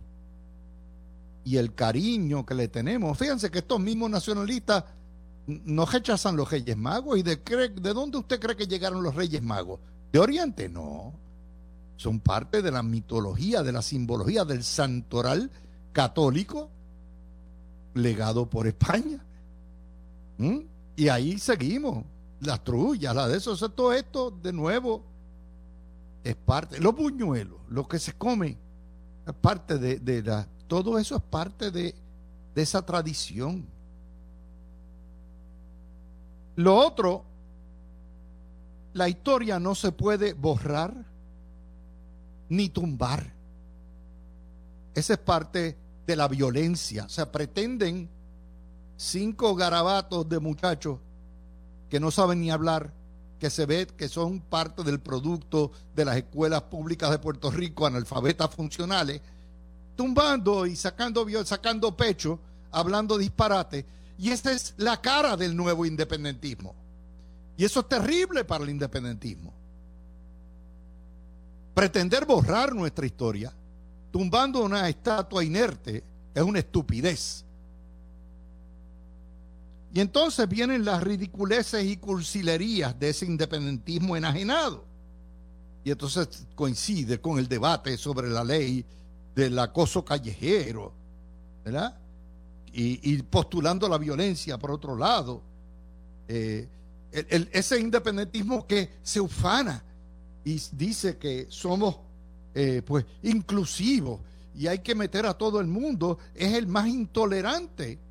Y 1.44 1.58
el 1.58 1.74
cariño 1.74 2.46
que 2.46 2.56
le 2.56 2.68
tenemos, 2.68 3.18
fíjense 3.18 3.50
que 3.50 3.60
estos 3.60 3.80
mismos 3.80 4.10
nacionalistas 4.10 4.84
no 5.48 5.86
rechazan 5.86 6.36
los 6.36 6.52
Reyes 6.52 6.76
Magos. 6.76 7.18
¿Y 7.18 7.24
de, 7.24 7.38
de 7.38 7.94
dónde 7.94 8.18
usted 8.18 8.40
cree 8.40 8.56
que 8.56 8.68
llegaron 8.68 9.04
los 9.04 9.16
Reyes 9.16 9.42
Magos? 9.42 9.80
¿De 10.12 10.20
Oriente? 10.20 10.70
No. 10.70 11.14
Son 11.98 12.20
parte 12.20 12.62
de 12.62 12.72
la 12.72 12.84
mitología, 12.84 13.64
de 13.64 13.72
la 13.72 13.82
simbología 13.82 14.44
del 14.44 14.64
santoral 14.64 15.52
católico 15.94 16.70
legado 17.94 18.50
por 18.50 18.68
España. 18.68 19.24
¿Mm? 20.38 20.60
Y 20.98 21.08
ahí 21.08 21.38
seguimos. 21.38 22.04
Las 22.46 22.64
trullas, 22.64 23.16
la 23.16 23.28
de 23.28 23.38
eso, 23.38 23.58
todo 23.70 23.94
esto 23.94 24.32
de 24.32 24.54
nuevo 24.54 25.04
es 26.24 26.36
parte. 26.36 26.80
Los 26.80 26.96
buñuelos, 26.96 27.60
lo 27.70 27.88
que 27.88 28.00
se 28.00 28.14
come, 28.14 28.58
es 29.26 29.34
parte 29.34 29.78
de, 29.78 30.00
de 30.00 30.22
la. 30.22 30.48
Todo 30.68 30.98
eso 30.98 31.16
es 31.16 31.22
parte 31.22 31.72
de, 31.72 31.96
de 32.54 32.62
esa 32.62 32.86
tradición. 32.86 33.66
Lo 36.56 36.76
otro, 36.76 37.24
la 38.94 39.10
historia 39.10 39.60
no 39.60 39.76
se 39.76 39.92
puede 39.92 40.34
borrar 40.34 40.94
ni 42.50 42.70
tumbar. 42.70 43.34
Esa 44.94 45.14
es 45.14 45.20
parte 45.20 45.78
de 46.08 46.16
la 46.16 46.28
violencia. 46.28 47.06
O 47.06 47.10
sea, 47.10 47.32
pretenden 47.32 48.10
cinco 48.96 49.56
garabatos 49.56 50.28
de 50.30 50.40
muchachos 50.40 51.00
que 51.96 52.00
no 52.02 52.12
saben 52.12 52.42
ni 52.42 52.52
hablar, 52.52 52.92
que 53.40 53.50
se 53.50 53.66
ve 53.66 53.88
que 53.88 54.10
son 54.10 54.42
parte 54.42 54.84
del 54.84 55.00
producto 55.00 55.72
de 55.96 56.04
las 56.04 56.18
escuelas 56.18 56.64
públicas 56.64 57.10
de 57.10 57.20
Puerto 57.20 57.50
Rico, 57.50 57.86
analfabetas 57.86 58.54
funcionales, 58.54 59.22
tumbando 59.96 60.66
y 60.66 60.76
sacando, 60.76 61.26
sacando 61.46 61.96
pecho, 61.96 62.38
hablando 62.70 63.18
disparate. 63.18 63.86
Y 64.18 64.32
esa 64.32 64.52
es 64.52 64.74
la 64.76 65.00
cara 65.00 65.38
del 65.38 65.56
nuevo 65.56 65.86
independentismo. 65.86 66.76
Y 67.56 67.64
eso 67.64 67.80
es 67.80 67.88
terrible 67.88 68.44
para 68.44 68.66
el 68.66 68.72
independentismo. 68.72 69.54
Pretender 71.74 72.26
borrar 72.26 72.76
nuestra 72.76 73.06
historia 73.06 73.54
tumbando 74.12 74.66
una 74.66 74.90
estatua 74.90 75.46
inerte 75.46 76.04
es 76.34 76.44
una 76.44 76.60
estupidez. 76.60 77.45
Y 79.96 80.02
entonces 80.02 80.50
vienen 80.50 80.84
las 80.84 81.02
ridiculeces 81.02 81.86
y 81.86 81.96
cursilerías 81.96 83.00
de 83.00 83.12
ese 83.12 83.26
independentismo 83.26 84.18
enajenado. 84.18 84.84
Y 85.86 85.92
entonces 85.92 86.46
coincide 86.54 87.22
con 87.22 87.40
el 87.40 87.48
debate 87.48 87.96
sobre 87.96 88.30
la 88.30 88.44
ley 88.44 88.84
del 89.34 89.58
acoso 89.58 90.04
callejero, 90.04 90.92
¿verdad? 91.64 91.98
Y, 92.74 93.22
postulando 93.24 93.88
la 93.88 93.98
violencia 93.98 94.58
por 94.58 94.72
otro 94.72 94.98
lado. 94.98 95.42
Eh, 96.28 96.68
ese 97.14 97.80
independentismo 97.80 98.68
que 98.68 98.98
se 99.02 99.22
ufana 99.22 99.82
y 100.44 100.62
dice 100.74 101.16
que 101.16 101.48
somos 101.48 101.96
eh, 102.54 102.82
pues 102.86 103.06
inclusivo 103.24 104.20
y 104.54 104.68
hay 104.68 104.80
que 104.80 104.94
meter 104.94 105.26
a 105.26 105.36
todo 105.36 105.62
el 105.62 105.68
mundo, 105.68 106.20
es 106.34 106.54
el 106.54 106.68
más 106.68 106.86
intolerante. 106.90 108.04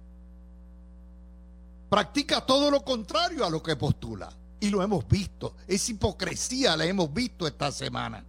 Practica 1.95 2.41
todo 2.45 2.73
lo 2.73 2.83
contrario 2.83 3.45
a 3.45 3.51
lo 3.51 3.63
que 3.63 3.77
postula. 3.77 4.29
Y 4.59 4.69
lo 4.69 4.83
hemos 4.83 5.07
visto. 5.07 5.55
Esa 5.69 5.93
hipocresía 5.93 6.77
la 6.77 6.87
hemos 6.87 7.15
visto 7.15 7.47
esta 7.47 7.71
semana. 7.71 8.25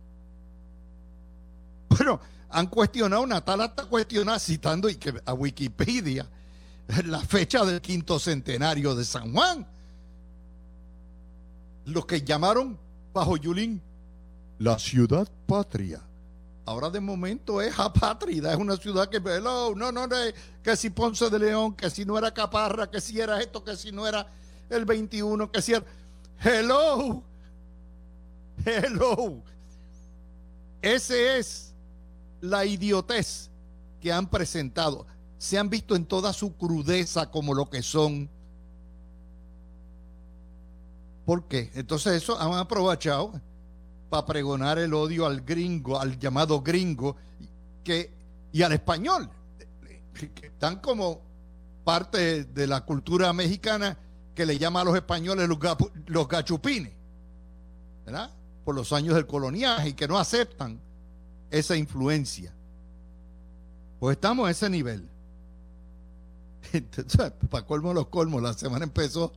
Bueno, 1.90 2.20
han 2.52 2.68
cuestionado, 2.68 3.26
Natal 3.26 3.62
hasta 3.62 3.86
cuestionar, 3.86 4.40
citando 4.40 4.88
a 5.26 5.34
Wikipedia, 5.34 6.30
la 7.06 7.22
fecha 7.22 7.66
del 7.66 7.82
quinto 7.82 8.20
centenario 8.20 8.94
de 8.94 9.04
San 9.04 9.34
Juan. 9.34 9.66
Lo 11.86 12.06
que 12.06 12.22
llamaron 12.22 12.78
bajo 13.12 13.36
Yulín 13.36 13.82
la 14.60 14.78
ciudad 14.78 15.28
patria. 15.48 16.04
Ahora 16.66 16.90
de 16.90 17.00
momento 17.00 17.62
es 17.62 17.78
apátrida, 17.78 18.52
es 18.52 18.58
una 18.58 18.76
ciudad 18.76 19.08
que, 19.08 19.18
hello, 19.18 19.76
no, 19.76 19.92
no, 19.92 20.08
no, 20.08 20.16
que 20.64 20.76
si 20.76 20.90
Ponce 20.90 21.30
de 21.30 21.38
León, 21.38 21.76
que 21.76 21.92
si 21.92 22.06
no 22.06 22.18
era 22.18 22.34
Caparra, 22.34 22.90
que 22.90 23.00
si 23.00 23.20
era 23.20 23.40
esto, 23.40 23.64
que 23.64 23.76
si 23.76 23.92
no 23.92 24.08
era 24.08 24.28
el 24.70 24.84
21, 24.84 25.52
que 25.52 25.62
si 25.62 25.74
era... 25.74 25.86
Hello, 26.44 27.24
hello. 28.66 29.44
Ese 30.82 31.38
es 31.38 31.74
la 32.42 32.66
idiotez 32.66 33.52
que 34.02 34.12
han 34.12 34.28
presentado. 34.28 35.06
Se 35.38 35.60
han 35.60 35.70
visto 35.70 35.96
en 35.96 36.06
toda 36.06 36.34
su 36.34 36.56
crudeza 36.56 37.30
como 37.30 37.54
lo 37.54 37.70
que 37.70 37.84
son. 37.84 38.28
¿Por 41.26 41.48
qué? 41.48 41.72
Entonces 41.76 42.14
eso 42.14 42.40
han 42.40 42.54
aprovechado 42.54 43.40
para 44.10 44.26
pregonar 44.26 44.80
el 44.80 44.94
odio 44.94 45.26
al 45.26 45.42
gringo, 45.42 46.00
al 46.00 46.20
llamado 46.20 46.62
gringo, 46.62 47.16
que, 47.84 48.12
y 48.52 48.62
al 48.62 48.74
español, 48.74 49.30
que 50.14 50.48
están 50.48 50.80
como 50.80 51.22
parte 51.84 52.46
de 52.46 52.68
la 52.68 52.82
cultura 52.86 53.32
mexicana 53.34 53.98
que 54.34 54.46
le 54.46 54.58
llama 54.58 54.82
a 54.82 54.84
los 54.84 54.96
españoles 54.96 55.48
los, 55.48 55.60
los 56.08 56.28
gachupines, 56.28 56.94
¿verdad? 58.06 58.32
Por 58.64 58.76
los 58.76 58.92
años 58.92 59.16
del 59.16 59.26
coloniaje 59.26 59.90
y 59.90 59.94
que 59.94 60.08
no 60.08 60.18
aceptan 60.18 60.80
esa 61.50 61.78
influencia. 61.78 62.54
Pues 64.00 64.18
estamos 64.18 64.48
a 64.48 64.52
ese 64.52 64.70
nivel. 64.70 65.08
Entonces, 66.74 67.32
para 67.50 67.66
colmo 67.66 67.94
los 67.94 68.08
colmos, 68.08 68.42
la 68.42 68.54
semana 68.54 68.84
empezó 68.84 69.32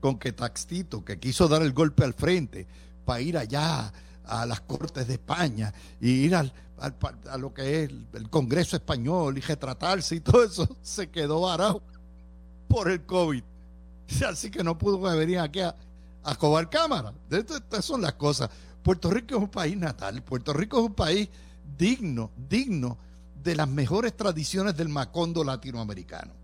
con 0.00 0.18
que 0.18 0.32
Taxito, 0.32 1.04
que 1.04 1.18
quiso 1.18 1.48
dar 1.48 1.62
el 1.62 1.72
golpe 1.72 2.04
al 2.04 2.14
frente, 2.14 2.66
para 3.08 3.22
ir 3.22 3.38
allá 3.38 3.90
a 4.26 4.44
las 4.44 4.60
Cortes 4.60 5.06
de 5.06 5.14
España 5.14 5.72
y 5.98 6.10
ir 6.10 6.34
al, 6.34 6.52
a 6.78 7.38
lo 7.38 7.54
que 7.54 7.84
es 7.84 7.90
el 8.12 8.28
Congreso 8.28 8.76
Español 8.76 9.38
y 9.38 9.40
retratarse 9.40 10.16
y 10.16 10.20
todo 10.20 10.44
eso 10.44 10.68
se 10.82 11.08
quedó 11.08 11.40
varado 11.40 11.80
por 12.68 12.90
el 12.90 13.06
COVID. 13.06 13.42
Así 14.28 14.50
que 14.50 14.62
no 14.62 14.76
pudo 14.76 15.00
venir 15.00 15.38
aquí 15.38 15.60
a, 15.60 15.74
a 16.22 16.34
cobar 16.34 16.68
cámara. 16.68 17.14
Estas 17.30 17.82
son 17.82 18.02
las 18.02 18.12
cosas. 18.12 18.50
Puerto 18.82 19.08
Rico 19.10 19.36
es 19.36 19.40
un 19.40 19.48
país 19.48 19.78
natal. 19.78 20.22
Puerto 20.22 20.52
Rico 20.52 20.78
es 20.78 20.84
un 20.84 20.94
país 20.94 21.30
digno, 21.78 22.30
digno 22.36 22.98
de 23.42 23.56
las 23.56 23.68
mejores 23.68 24.14
tradiciones 24.14 24.76
del 24.76 24.90
macondo 24.90 25.42
latinoamericano. 25.44 26.34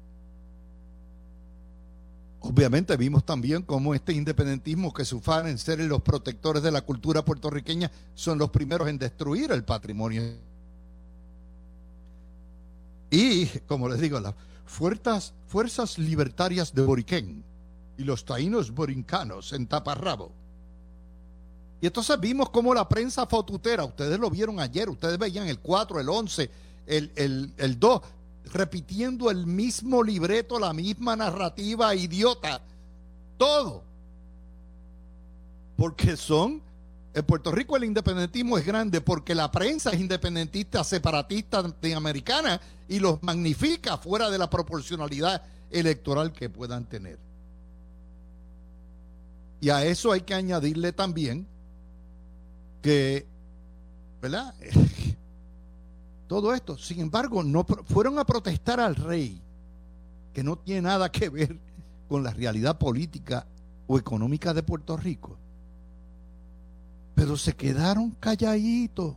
Obviamente 2.47 2.95
vimos 2.99 3.25
también 3.25 3.63
cómo 3.63 3.95
este 3.95 4.13
independentismo 4.13 4.93
que 4.93 5.07
se 5.07 5.17
en 5.17 5.57
ser 5.57 5.81
los 5.81 6.03
protectores 6.03 6.63
de 6.63 6.71
la 6.71 6.83
cultura 6.83 7.25
puertorriqueña 7.25 7.91
son 8.15 8.37
los 8.37 8.51
primeros 8.51 8.87
en 8.87 8.99
destruir 8.99 9.51
el 9.51 9.65
patrimonio. 9.65 10.23
Y, 13.11 13.47
como 13.67 13.89
les 13.89 13.99
digo, 13.99 14.21
las 14.21 14.35
fuerzas, 14.67 15.33
fuerzas 15.47 15.99
libertarias 15.99 16.75
de 16.75 16.83
Boriquén 16.83 17.43
y 17.97 18.05
los 18.05 18.27
taínos 18.27 18.73
borincanos 18.73 19.55
en 19.55 19.67
taparrabo. 19.67 20.31
Y 21.81 21.87
entonces 21.87 22.21
vimos 22.21 22.51
cómo 22.51 22.75
la 22.75 22.87
prensa 22.87 23.27
fotutera, 23.27 23.85
ustedes 23.85 24.19
lo 24.19 24.29
vieron 24.29 24.61
ayer, 24.61 24.91
ustedes 24.91 25.17
veían 25.19 25.49
el 25.49 25.61
4, 25.61 25.99
el 25.99 26.11
11, 26.11 26.51
el, 26.89 27.11
el, 27.17 27.55
el 27.57 27.81
2, 27.81 28.03
repitiendo 28.55 29.31
el 29.31 29.47
mismo 29.47 30.03
libreto, 30.03 30.59
la 30.59 30.73
misma 30.73 31.17
narrativa 31.17 31.95
idiota. 31.95 32.61
Todo. 33.37 33.83
Porque 35.77 36.17
son, 36.17 36.63
en 37.13 37.25
Puerto 37.25 37.51
Rico 37.51 37.77
el 37.77 37.85
independentismo 37.85 38.57
es 38.57 38.65
grande 38.65 39.01
porque 39.01 39.35
la 39.35 39.51
prensa 39.51 39.91
es 39.91 40.01
independentista, 40.01 40.85
separatista 40.85 41.65
americana 41.97 42.61
y 42.89 43.01
los 43.01 43.21
magnifica 43.25 43.99
fuera 43.99 44.31
de 44.31 44.39
la 44.39 44.49
proporcionalidad 44.49 45.43
electoral 45.71 46.33
que 46.33 46.49
puedan 46.49 46.85
tener. 46.85 47.19
Y 49.61 49.71
a 49.71 49.85
eso 49.85 50.13
hay 50.13 50.21
que 50.21 50.35
añadirle 50.35 50.93
también 50.93 51.47
que, 52.83 53.27
¿verdad? 54.23 54.55
Todo 56.27 56.55
esto. 56.55 56.77
Sin 56.79 57.01
embargo, 57.01 57.43
no 57.43 57.65
fueron 57.87 58.19
a 58.19 58.25
protestar 58.25 58.81
al 58.81 58.97
rey, 58.97 59.41
que 60.33 60.43
no 60.43 60.57
tiene 60.57 60.83
nada 60.83 61.11
que 61.11 61.29
ver 61.29 61.59
con 62.09 62.23
la 62.23 62.33
realidad 62.33 62.79
política 62.79 63.47
o 63.87 63.99
económica 63.99 64.55
de 64.55 64.63
Puerto 64.63 64.97
Rico. 64.97 65.39
Pero 67.15 67.37
se 67.37 67.55
quedaron 67.55 68.11
calladitos 68.13 69.15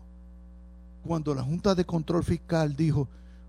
cuando 1.03 1.33
la 1.33 1.41
Junta 1.41 1.73
de 1.73 1.85
Control 1.85 2.23
Fiscal 2.23 2.75
dijo, 2.75 3.07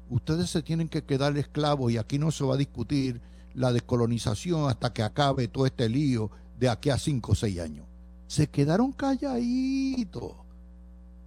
ustedes 0.09 0.49
se 0.51 0.62
tienen 0.62 0.88
que 0.88 1.05
quedar 1.05 1.37
esclavos 1.37 1.92
y 1.92 1.99
aquí 1.99 2.18
no 2.18 2.31
se 2.31 2.44
va 2.44 2.55
a 2.55 2.59
discutir 2.59 3.21
la 3.55 3.73
descolonización 3.73 4.71
hasta 4.71 4.92
que 4.92 5.03
acabe 5.03 5.49
todo 5.49 5.66
este 5.66 5.88
lío 5.88 6.31
de 6.59 6.68
aquí 6.68 6.90
a 6.90 6.99
cinco 6.99 7.33
o 7.33 7.35
seis 7.35 7.59
años. 7.59 7.87
Se 8.27 8.49
quedaron 8.49 8.92
calladitos. 8.92 10.33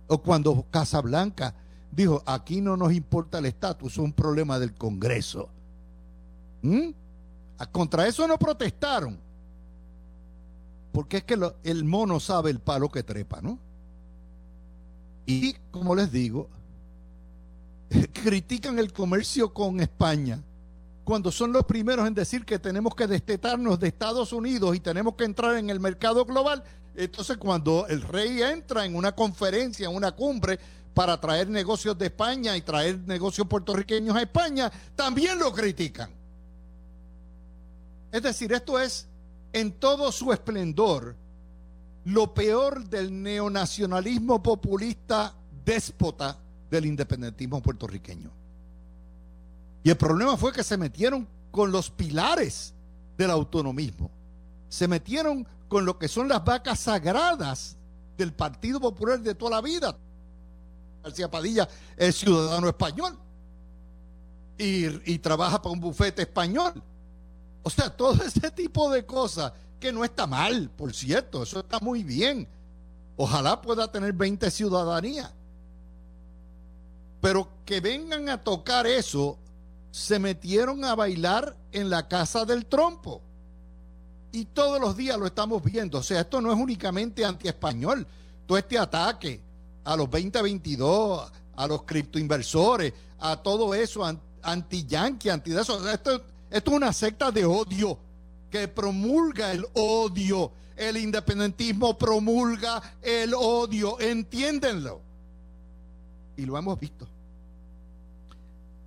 O 0.08 0.18
cuando 0.22 0.66
Casablanca 0.70 1.56
dijo, 1.92 2.24
aquí 2.26 2.62
no 2.62 2.78
nos 2.78 2.94
importa 2.94 3.40
el 3.40 3.46
estatus, 3.46 3.94
es 3.94 3.98
un 3.98 4.14
problema 4.14 4.60
del 4.60 4.74
Congreso. 4.74 5.50
¿Mm? 6.62 6.90
Contra 7.72 8.08
eso 8.08 8.28
no 8.28 8.38
protestaron. 8.38 9.20
Porque 10.92 11.18
es 11.18 11.24
que 11.24 11.38
el 11.64 11.84
mono 11.86 12.20
sabe 12.20 12.50
el 12.50 12.60
palo 12.60 12.90
que 12.90 13.04
trepa, 13.04 13.42
¿no? 13.42 13.58
Y 15.26 15.54
como 15.72 15.96
les 15.96 16.12
digo, 16.12 16.50
critican 18.14 18.80
el 18.80 18.92
comercio 18.92 19.54
con 19.54 19.80
España 19.80 20.42
cuando 21.04 21.32
son 21.32 21.52
los 21.52 21.66
primeros 21.66 22.08
en 22.08 22.14
decir 22.14 22.46
que 22.46 22.60
tenemos 22.60 22.96
que 22.96 23.08
destetarnos 23.08 23.80
de 23.80 23.88
Estados 23.88 24.34
Unidos 24.34 24.76
y 24.76 24.80
tenemos 24.80 25.16
que 25.16 25.26
entrar 25.26 25.56
en 25.58 25.70
el 25.70 25.80
mercado 25.80 26.26
global. 26.26 26.64
Entonces 26.96 27.38
cuando 27.38 27.88
el 27.88 28.02
rey 28.02 28.42
entra 28.42 28.86
en 28.86 28.96
una 28.96 29.14
conferencia, 29.14 29.90
en 29.90 29.96
una 29.96 30.12
cumbre, 30.12 30.60
para 30.94 31.20
traer 31.20 31.50
negocios 31.50 31.98
de 31.98 32.08
España 32.08 32.56
y 32.58 32.62
traer 32.62 33.00
negocios 33.00 33.48
puertorriqueños 33.48 34.16
a 34.16 34.22
España, 34.22 34.72
también 34.96 35.40
lo 35.40 35.54
critican. 35.54 36.10
Es 38.12 38.22
decir, 38.22 38.52
esto 38.52 38.80
es 38.80 39.08
en 39.54 39.72
todo 39.72 40.12
su 40.12 40.32
esplendor 40.34 41.16
lo 42.06 42.34
peor 42.34 42.84
del 42.90 43.22
neonacionalismo 43.22 44.42
populista 44.42 45.36
déspota 45.64 46.38
del 46.70 46.86
independentismo 46.86 47.62
puertorriqueño. 47.62 48.32
Y 49.84 49.90
el 49.90 49.98
problema 49.98 50.38
fue 50.38 50.52
que 50.52 50.64
se 50.64 50.78
metieron 50.78 51.28
con 51.52 51.72
los 51.72 51.90
pilares 51.90 52.74
del 53.18 53.32
autonomismo. 53.32 54.10
Se 54.70 54.88
metieron 54.88 55.48
con 55.68 55.86
lo 55.86 55.98
que 55.98 56.08
son 56.08 56.28
las 56.28 56.44
vacas 56.44 56.80
sagradas 56.80 57.78
del 58.18 58.34
Partido 58.34 58.80
Popular 58.80 59.20
de 59.20 59.36
toda 59.36 59.52
la 59.52 59.62
vida. 59.62 59.98
García 61.04 61.30
Padilla 61.30 61.68
es 61.98 62.16
ciudadano 62.16 62.68
español 62.68 63.18
y, 64.58 65.12
y 65.12 65.20
trabaja 65.20 65.62
para 65.62 65.74
un 65.74 65.80
bufete 65.80 66.24
español. 66.24 66.82
O 67.64 67.70
sea, 67.70 67.90
todo 67.90 68.24
ese 68.26 68.52
tipo 68.52 68.90
de 68.92 69.06
cosas 69.06 69.54
que 69.80 69.92
no 69.92 70.04
está 70.04 70.28
mal, 70.28 70.70
por 70.70 70.94
cierto, 70.94 71.44
eso 71.44 71.60
está 71.60 71.80
muy 71.80 72.04
bien. 72.04 72.48
Ojalá 73.18 73.62
pueda 73.62 73.92
tener 73.92 74.14
20 74.14 74.50
ciudadanías. 74.52 75.32
Pero 77.20 77.48
que 77.66 77.80
vengan 77.82 78.30
a 78.30 78.44
tocar 78.44 78.88
eso, 78.88 79.38
se 79.92 80.18
metieron 80.20 80.84
a 80.86 80.96
bailar 80.96 81.56
en 81.72 81.90
la 81.90 82.08
casa 82.08 82.46
del 82.46 82.66
trompo. 82.66 83.22
Y 84.32 84.46
todos 84.46 84.80
los 84.80 84.96
días 84.96 85.18
lo 85.18 85.26
estamos 85.26 85.62
viendo. 85.64 86.00
O 86.00 86.04
sea, 86.04 86.22
esto 86.22 86.42
no 86.42 86.52
es 86.52 86.58
únicamente 86.58 87.26
anti-español. 87.26 88.08
Todo 88.48 88.58
este 88.58 88.80
ataque 88.80 89.42
a 89.84 89.96
los 89.96 90.10
2022, 90.10 91.32
a 91.56 91.68
los 91.68 91.84
criptoinversores, 91.84 92.94
a 93.20 93.38
todo 93.38 93.74
eso, 93.74 94.04
anti-yankee, 94.42 95.30
anti 95.30 95.52
eso. 95.52 95.90
Esto, 95.90 96.24
esto 96.50 96.72
es 96.72 96.78
una 96.78 96.94
secta 96.94 97.32
de 97.32 97.46
odio 97.46 97.98
que 98.50 98.68
promulga 98.68 99.52
el 99.52 99.66
odio. 99.74 100.52
El 100.76 100.98
independentismo 100.98 101.98
promulga 101.98 102.82
el 103.02 103.34
odio. 103.34 104.00
Entiéndenlo. 104.00 105.02
Y 106.38 106.46
lo 106.46 106.58
hemos 106.58 106.80
visto 106.80 107.08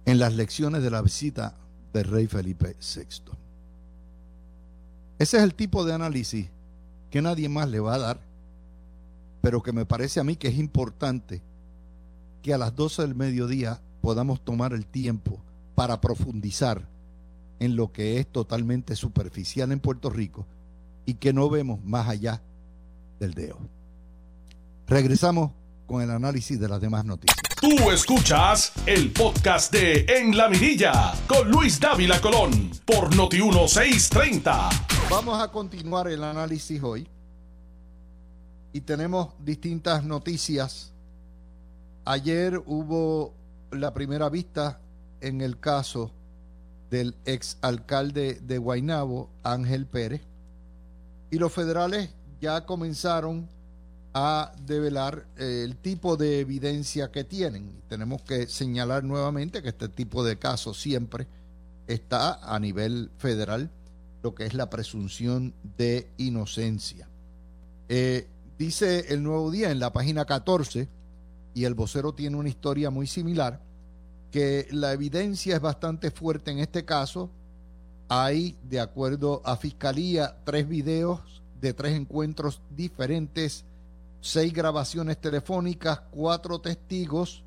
en 0.04 0.18
las 0.18 0.34
lecciones 0.34 0.82
de 0.82 0.90
la 0.90 1.02
visita 1.02 1.54
del 1.92 2.04
rey 2.04 2.26
Felipe 2.26 2.76
VI. 2.80 3.32
Ese 5.18 5.36
es 5.38 5.42
el 5.42 5.54
tipo 5.54 5.84
de 5.84 5.94
análisis 5.94 6.48
que 7.10 7.22
nadie 7.22 7.48
más 7.48 7.68
le 7.68 7.80
va 7.80 7.94
a 7.94 7.98
dar, 7.98 8.20
pero 9.44 9.62
que 9.62 9.74
me 9.74 9.84
parece 9.84 10.20
a 10.20 10.24
mí 10.24 10.36
que 10.36 10.48
es 10.48 10.56
importante 10.56 11.42
que 12.40 12.54
a 12.54 12.58
las 12.58 12.74
12 12.74 13.02
del 13.02 13.14
mediodía 13.14 13.78
podamos 14.00 14.42
tomar 14.42 14.72
el 14.72 14.86
tiempo 14.86 15.38
para 15.74 16.00
profundizar 16.00 16.88
en 17.60 17.76
lo 17.76 17.92
que 17.92 18.18
es 18.18 18.26
totalmente 18.26 18.96
superficial 18.96 19.70
en 19.70 19.80
Puerto 19.80 20.08
Rico 20.08 20.46
y 21.04 21.16
que 21.16 21.34
no 21.34 21.50
vemos 21.50 21.84
más 21.84 22.08
allá 22.08 22.40
del 23.20 23.34
dedo. 23.34 23.58
Regresamos 24.86 25.52
con 25.86 26.00
el 26.00 26.10
análisis 26.10 26.58
de 26.58 26.68
las 26.70 26.80
demás 26.80 27.04
noticias. 27.04 27.36
Tú 27.60 27.90
escuchas 27.90 28.72
el 28.86 29.12
podcast 29.12 29.70
de 29.70 30.06
En 30.08 30.38
la 30.38 30.48
Mirilla 30.48 31.12
con 31.26 31.50
Luis 31.50 31.78
Dávila 31.78 32.18
Colón 32.18 32.70
por 32.86 33.14
Noti 33.14 33.42
1630. 33.42 34.70
Vamos 35.10 35.38
a 35.38 35.48
continuar 35.48 36.08
el 36.08 36.24
análisis 36.24 36.82
hoy 36.82 37.06
y 38.74 38.80
tenemos 38.80 39.28
distintas 39.38 40.04
noticias. 40.04 40.90
Ayer 42.04 42.60
hubo 42.66 43.32
la 43.70 43.94
primera 43.94 44.28
vista 44.28 44.80
en 45.20 45.40
el 45.40 45.60
caso 45.60 46.10
del 46.90 47.14
ex 47.24 47.56
alcalde 47.62 48.40
de 48.42 48.58
Guaynabo, 48.58 49.30
Ángel 49.44 49.86
Pérez, 49.86 50.22
y 51.30 51.38
los 51.38 51.52
federales 51.52 52.10
ya 52.40 52.66
comenzaron 52.66 53.48
a 54.12 54.52
develar 54.66 55.24
eh, 55.36 55.62
el 55.64 55.76
tipo 55.76 56.16
de 56.16 56.40
evidencia 56.40 57.12
que 57.12 57.22
tienen. 57.22 57.80
Tenemos 57.88 58.22
que 58.22 58.48
señalar 58.48 59.04
nuevamente 59.04 59.62
que 59.62 59.68
este 59.68 59.88
tipo 59.88 60.24
de 60.24 60.36
casos 60.36 60.80
siempre 60.80 61.28
está 61.86 62.40
a 62.42 62.58
nivel 62.58 63.12
federal, 63.18 63.70
lo 64.24 64.34
que 64.34 64.46
es 64.46 64.54
la 64.54 64.68
presunción 64.68 65.54
de 65.76 66.08
inocencia. 66.16 67.08
Eh, 67.88 68.26
dice 68.58 69.12
el 69.12 69.22
Nuevo 69.22 69.50
Día 69.50 69.70
en 69.70 69.78
la 69.78 69.92
página 69.92 70.24
14, 70.24 70.88
y 71.54 71.64
el 71.64 71.74
vocero 71.74 72.14
tiene 72.14 72.36
una 72.36 72.48
historia 72.48 72.90
muy 72.90 73.06
similar, 73.06 73.60
que 74.30 74.66
la 74.72 74.92
evidencia 74.92 75.54
es 75.54 75.60
bastante 75.60 76.10
fuerte 76.10 76.50
en 76.50 76.58
este 76.58 76.84
caso. 76.84 77.30
Hay, 78.08 78.56
de 78.68 78.80
acuerdo 78.80 79.40
a 79.44 79.56
Fiscalía, 79.56 80.36
tres 80.44 80.68
videos 80.68 81.42
de 81.60 81.72
tres 81.72 81.94
encuentros 81.94 82.60
diferentes, 82.76 83.64
seis 84.20 84.52
grabaciones 84.52 85.20
telefónicas, 85.20 86.00
cuatro 86.10 86.60
testigos 86.60 87.44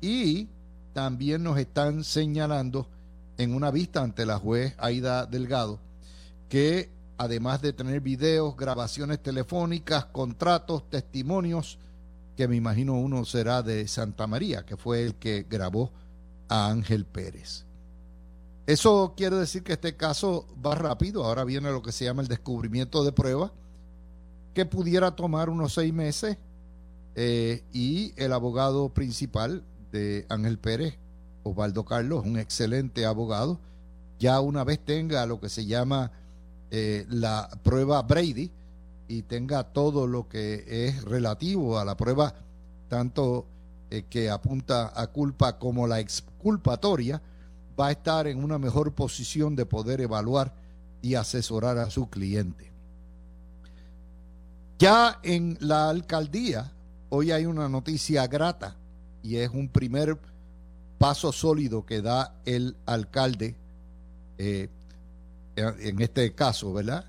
y 0.00 0.48
también 0.92 1.42
nos 1.42 1.58
están 1.58 2.02
señalando 2.02 2.88
en 3.36 3.54
una 3.54 3.70
vista 3.70 4.02
ante 4.02 4.26
la 4.26 4.38
juez 4.38 4.74
Aida 4.78 5.26
Delgado 5.26 5.78
que 6.48 6.90
además 7.18 7.60
de 7.60 7.72
tener 7.72 8.00
videos, 8.00 8.56
grabaciones 8.56 9.20
telefónicas, 9.20 10.06
contratos, 10.06 10.88
testimonios, 10.88 11.78
que 12.36 12.46
me 12.46 12.54
imagino 12.54 12.94
uno 12.94 13.24
será 13.24 13.62
de 13.62 13.88
Santa 13.88 14.28
María, 14.28 14.64
que 14.64 14.76
fue 14.76 15.02
el 15.02 15.16
que 15.16 15.44
grabó 15.48 15.90
a 16.48 16.70
Ángel 16.70 17.04
Pérez. 17.04 17.64
Eso 18.66 19.14
quiere 19.16 19.36
decir 19.36 19.64
que 19.64 19.72
este 19.72 19.96
caso 19.96 20.46
va 20.64 20.74
rápido. 20.74 21.24
Ahora 21.24 21.42
viene 21.44 21.72
lo 21.72 21.82
que 21.82 21.90
se 21.90 22.04
llama 22.04 22.22
el 22.22 22.28
descubrimiento 22.28 23.02
de 23.02 23.12
pruebas, 23.12 23.50
que 24.54 24.64
pudiera 24.64 25.16
tomar 25.16 25.50
unos 25.50 25.74
seis 25.74 25.92
meses. 25.92 26.36
Eh, 27.16 27.64
y 27.72 28.12
el 28.16 28.32
abogado 28.32 28.90
principal 28.90 29.64
de 29.90 30.24
Ángel 30.28 30.58
Pérez, 30.58 30.98
Osvaldo 31.42 31.84
Carlos, 31.84 32.24
un 32.24 32.38
excelente 32.38 33.06
abogado, 33.06 33.58
ya 34.20 34.38
una 34.38 34.62
vez 34.62 34.78
tenga 34.84 35.26
lo 35.26 35.40
que 35.40 35.48
se 35.48 35.66
llama 35.66 36.12
eh, 36.70 37.06
la 37.08 37.48
prueba 37.62 38.02
Brady 38.02 38.50
y 39.08 39.22
tenga 39.22 39.64
todo 39.64 40.06
lo 40.06 40.28
que 40.28 40.64
es 40.66 41.02
relativo 41.04 41.78
a 41.78 41.84
la 41.84 41.96
prueba, 41.96 42.34
tanto 42.88 43.46
eh, 43.90 44.04
que 44.08 44.28
apunta 44.30 44.92
a 44.94 45.06
culpa 45.06 45.58
como 45.58 45.86
la 45.86 46.00
exculpatoria, 46.00 47.22
va 47.78 47.88
a 47.88 47.92
estar 47.92 48.26
en 48.26 48.42
una 48.42 48.58
mejor 48.58 48.94
posición 48.94 49.56
de 49.56 49.64
poder 49.64 50.00
evaluar 50.00 50.54
y 51.00 51.14
asesorar 51.14 51.78
a 51.78 51.90
su 51.90 52.10
cliente. 52.10 52.72
Ya 54.78 55.18
en 55.22 55.56
la 55.60 55.88
alcaldía, 55.88 56.72
hoy 57.08 57.30
hay 57.30 57.46
una 57.46 57.68
noticia 57.68 58.26
grata 58.26 58.76
y 59.22 59.36
es 59.36 59.50
un 59.50 59.68
primer 59.68 60.18
paso 60.98 61.32
sólido 61.32 61.86
que 61.86 62.02
da 62.02 62.34
el 62.44 62.76
alcalde, 62.86 63.56
eh, 64.36 64.68
en 65.58 66.00
este 66.00 66.34
caso, 66.34 66.72
¿verdad? 66.72 67.04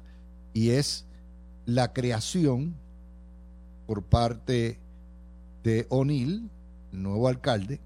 Y 0.54 0.72
es 0.72 1.06
la 1.66 1.94
creación 1.94 2.76
por 3.86 4.04
parte 4.04 4.80
de 5.64 5.86
O'Neill 5.90 6.50
nuevo 6.92 7.28
alcalde, 7.28 7.80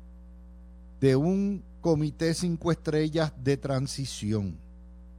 de 0.99 1.15
un 1.15 1.63
comité 1.82 2.34
cinco 2.34 2.71
estrellas 2.71 3.34
de 3.43 3.58
transición. 3.58 4.58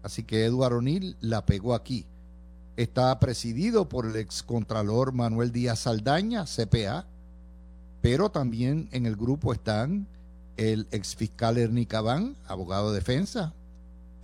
Así 0.02 0.22
que 0.22 0.44
Eduardo 0.44 0.78
O'Neill 0.78 1.16
la 1.20 1.44
pegó 1.44 1.74
aquí. 1.74 2.06
Está 2.76 3.18
presidido 3.20 3.88
por 3.88 4.06
el 4.06 4.16
excontralor 4.16 5.12
Manuel 5.12 5.52
Díaz 5.52 5.80
Saldaña, 5.80 6.44
CPA, 6.44 7.06
pero 8.00 8.30
también 8.30 8.88
en 8.92 9.06
el 9.06 9.16
grupo 9.16 9.52
están 9.52 10.08
el 10.56 10.88
exfiscal 10.90 11.58
Ernie 11.58 11.86
Cabán, 11.86 12.36
abogado 12.46 12.90
de 12.90 12.98
defensa, 12.98 13.54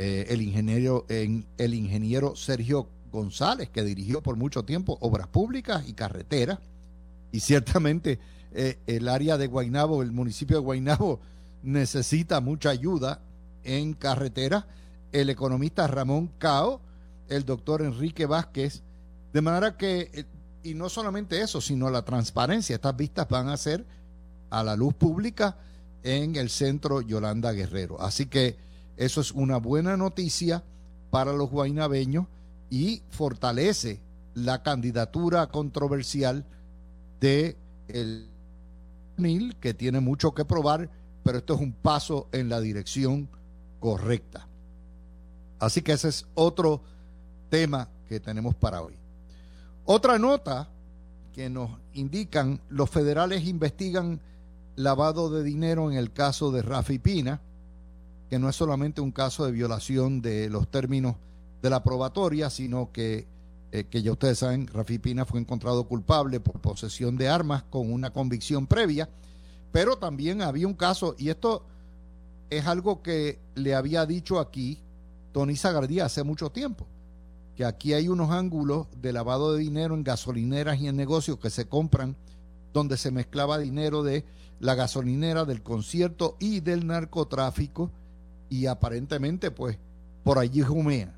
eh, 0.03 0.29
el, 0.31 0.41
ingeniero, 0.41 1.05
el 1.09 1.75
ingeniero 1.75 2.35
Sergio 2.35 2.89
González, 3.13 3.69
que 3.69 3.85
dirigió 3.85 4.23
por 4.23 4.37
mucho 4.37 4.65
tiempo 4.65 4.97
obras 5.03 5.27
públicas 5.27 5.87
y 5.87 5.93
carreteras, 5.93 6.59
y 7.33 7.41
ciertamente 7.41 8.19
eh, 8.53 8.79
el 8.87 9.09
área 9.09 9.37
de 9.37 9.47
Guainabo, 9.47 10.03
el 10.03 10.11
municipio 10.11 10.57
de 10.57 10.63
Guainabo, 10.63 11.21
necesita 11.63 12.41
mucha 12.41 12.71
ayuda 12.71 13.21
en 13.63 13.93
carretera. 13.93 14.67
El 15.13 15.29
economista 15.29 15.87
Ramón 15.87 16.31
Cao, 16.39 16.81
el 17.29 17.45
doctor 17.45 17.83
Enrique 17.83 18.25
Vázquez, 18.25 18.83
de 19.35 19.43
manera 19.43 19.77
que, 19.77 20.11
eh, 20.15 20.25
y 20.63 20.73
no 20.73 20.89
solamente 20.89 21.43
eso, 21.43 21.61
sino 21.61 21.91
la 21.91 22.07
transparencia, 22.07 22.77
estas 22.77 22.97
vistas 22.97 23.29
van 23.29 23.51
a 23.51 23.57
ser 23.59 23.85
a 24.49 24.65
la 24.65 24.77
luz 24.77 24.95
pública 24.95 25.59
en 26.03 26.37
el 26.37 26.49
centro 26.49 27.03
Yolanda 27.03 27.53
Guerrero. 27.53 28.01
Así 28.01 28.25
que 28.25 28.70
eso 29.01 29.23
es 29.23 29.33
una 29.33 29.57
buena 29.57 29.97
noticia 29.97 30.63
para 31.11 31.33
los 31.33 31.49
guainabeños 31.49 32.27
y 32.69 33.03
fortalece 33.09 33.99
la 34.35 34.63
candidatura 34.63 35.47
controversial 35.47 36.45
de 37.19 37.57
el 37.89 38.29
NIL, 39.17 39.57
que 39.57 39.73
tiene 39.73 40.01
mucho 40.01 40.35
que 40.35 40.45
probar, 40.45 40.91
pero 41.23 41.39
esto 41.39 41.55
es 41.55 41.61
un 41.61 41.73
paso 41.73 42.29
en 42.33 42.51
la 42.51 42.61
dirección 42.61 43.31
correcta. 43.79 44.47
Así 45.59 45.81
que 45.81 45.93
ese 45.93 46.09
es 46.09 46.27
otro 46.35 46.83
tema 47.49 47.89
que 48.07 48.21
tenemos 48.21 48.55
para 48.55 48.83
hoy. 48.83 48.99
Otra 49.87 50.19
nota 50.19 50.69
que 51.33 51.49
nos 51.49 51.71
indican, 51.95 52.61
los 52.69 52.91
federales 52.91 53.47
investigan 53.47 54.21
lavado 54.77 55.31
de 55.31 55.43
dinero 55.43 55.91
en 55.91 55.97
el 55.97 56.13
caso 56.13 56.53
de 56.53 56.61
Rafi 56.61 56.99
Pina, 56.99 57.41
que 58.31 58.39
no 58.39 58.49
es 58.49 58.55
solamente 58.55 59.01
un 59.01 59.11
caso 59.11 59.45
de 59.45 59.51
violación 59.51 60.23
de 60.23 60.49
los 60.49 60.71
términos 60.71 61.17
de 61.63 61.69
la 61.69 61.83
probatoria, 61.83 62.49
sino 62.49 62.93
que, 62.93 63.27
eh, 63.73 63.85
que 63.91 64.03
ya 64.03 64.13
ustedes 64.13 64.39
saben, 64.39 64.69
Rafi 64.69 65.01
Pina 65.01 65.27
fue 65.27 65.41
encontrado 65.41 65.89
culpable 65.89 66.39
por 66.39 66.61
posesión 66.61 67.17
de 67.17 67.29
armas 67.29 67.65
con 67.65 67.93
una 67.93 68.13
convicción 68.13 68.69
previa, 68.69 69.11
pero 69.73 69.97
también 69.97 70.43
había 70.43 70.69
un 70.69 70.75
caso, 70.75 71.17
y 71.19 71.29
esto 71.29 71.67
es 72.51 72.67
algo 72.67 73.03
que 73.03 73.41
le 73.57 73.75
había 73.75 74.07
dicho 74.07 74.39
aquí 74.39 74.79
Tony 75.33 75.57
Zagardía 75.57 76.05
hace 76.05 76.23
mucho 76.23 76.51
tiempo, 76.51 76.87
que 77.57 77.65
aquí 77.65 77.95
hay 77.95 78.09
unos 78.09 78.31
ángulos 78.31 78.87
de 79.03 79.13
lavado 79.13 79.55
de 79.55 79.61
dinero 79.61 79.97
en 79.97 80.05
gasolineras 80.05 80.81
y 80.81 80.87
en 80.87 80.97
negocios 80.97 81.39
que 81.39 81.51
se 81.51 81.69
compran 81.69 82.17
donde 82.73 82.97
se 82.97 83.11
mezclaba 83.11 83.59
dinero 83.59 84.05
de 84.05 84.25
la 84.61 84.77
gasolinera, 84.77 85.45
del 85.45 85.65
concierto 85.65 86.37
y 86.39 86.61
del 86.61 86.87
narcotráfico 86.87 87.91
y 88.51 88.67
aparentemente 88.67 89.51
pues 89.51 89.79
por 90.23 90.39
allí 90.39 90.61
jumea. 90.61 91.15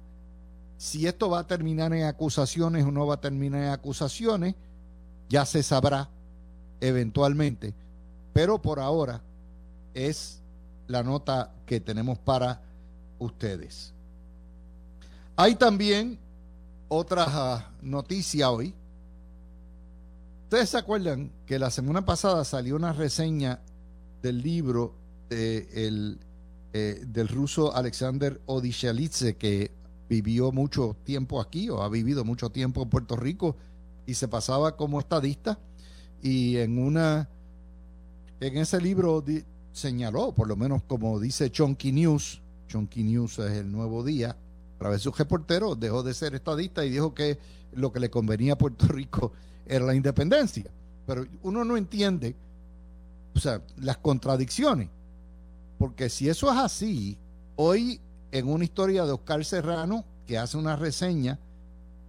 Si 0.76 1.06
esto 1.06 1.30
va 1.30 1.40
a 1.40 1.46
terminar 1.46 1.92
en 1.92 2.04
acusaciones 2.04 2.84
o 2.84 2.92
no 2.92 3.06
va 3.06 3.14
a 3.14 3.20
terminar 3.20 3.62
en 3.62 3.70
acusaciones, 3.70 4.54
ya 5.28 5.44
se 5.46 5.62
sabrá 5.62 6.08
eventualmente. 6.80 7.74
Pero 8.32 8.60
por 8.60 8.78
ahora 8.78 9.22
es 9.94 10.40
la 10.86 11.02
nota 11.02 11.52
que 11.66 11.80
tenemos 11.80 12.18
para 12.18 12.62
ustedes. 13.18 13.92
Hay 15.36 15.54
también 15.54 16.18
otra 16.88 17.70
noticia 17.80 18.50
hoy. 18.50 18.74
Ustedes 20.44 20.68
se 20.70 20.78
acuerdan 20.78 21.32
que 21.46 21.58
la 21.58 21.70
semana 21.70 22.04
pasada 22.04 22.44
salió 22.44 22.76
una 22.76 22.92
reseña 22.92 23.60
del 24.20 24.42
libro 24.42 24.94
de 25.30 26.18
eh, 26.72 27.02
del 27.06 27.28
ruso 27.28 27.74
Alexander 27.74 28.40
Odishelitze, 28.46 29.36
que 29.36 29.70
vivió 30.08 30.52
mucho 30.52 30.96
tiempo 31.04 31.40
aquí 31.40 31.70
o 31.70 31.82
ha 31.82 31.88
vivido 31.88 32.24
mucho 32.24 32.50
tiempo 32.50 32.82
en 32.82 32.90
Puerto 32.90 33.16
Rico 33.16 33.56
y 34.06 34.14
se 34.14 34.28
pasaba 34.28 34.76
como 34.76 35.00
estadista 35.00 35.58
y 36.22 36.56
en 36.58 36.78
una 36.78 37.28
en 38.40 38.58
ese 38.58 38.80
libro 38.80 39.24
señaló, 39.72 40.32
por 40.34 40.48
lo 40.48 40.56
menos 40.56 40.82
como 40.82 41.18
dice 41.20 41.50
Chonky 41.50 41.92
News, 41.92 42.42
Chonky 42.68 43.02
News 43.04 43.38
es 43.38 43.52
el 43.52 43.70
nuevo 43.70 44.04
día, 44.04 44.30
a 44.30 44.78
través 44.78 44.98
de 44.98 45.04
su 45.04 45.12
reportero 45.12 45.76
dejó 45.76 46.02
de 46.02 46.12
ser 46.12 46.34
estadista 46.34 46.84
y 46.84 46.90
dijo 46.90 47.14
que 47.14 47.38
lo 47.72 47.92
que 47.92 48.00
le 48.00 48.10
convenía 48.10 48.54
a 48.54 48.58
Puerto 48.58 48.86
Rico 48.88 49.32
era 49.66 49.84
la 49.84 49.94
independencia. 49.94 50.70
Pero 51.06 51.26
uno 51.42 51.64
no 51.64 51.76
entiende, 51.76 52.34
o 53.34 53.38
sea, 53.38 53.62
las 53.76 53.98
contradicciones, 53.98 54.88
porque 55.82 56.08
si 56.08 56.28
eso 56.28 56.48
es 56.48 56.58
así, 56.58 57.18
hoy 57.56 58.00
en 58.30 58.48
una 58.48 58.62
historia 58.62 59.04
de 59.04 59.10
Oscar 59.10 59.44
Serrano, 59.44 60.04
que 60.28 60.38
hace 60.38 60.56
una 60.56 60.76
reseña 60.76 61.40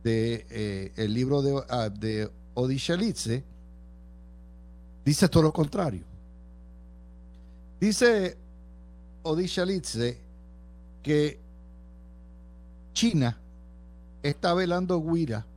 de 0.04 0.46
eh, 0.52 0.92
el 0.96 1.12
libro 1.12 1.42
de, 1.42 1.54
uh, 1.54 1.90
de 2.00 3.44
dice 5.04 5.28
todo 5.28 5.42
lo 5.42 5.52
contrario. 5.52 6.04
Dice 7.82 8.38
Odishalitze 9.24 10.20
que 11.02 11.40
China 12.94 13.40
está 14.22 14.54
velando 14.54 15.02
Guira 15.02 15.48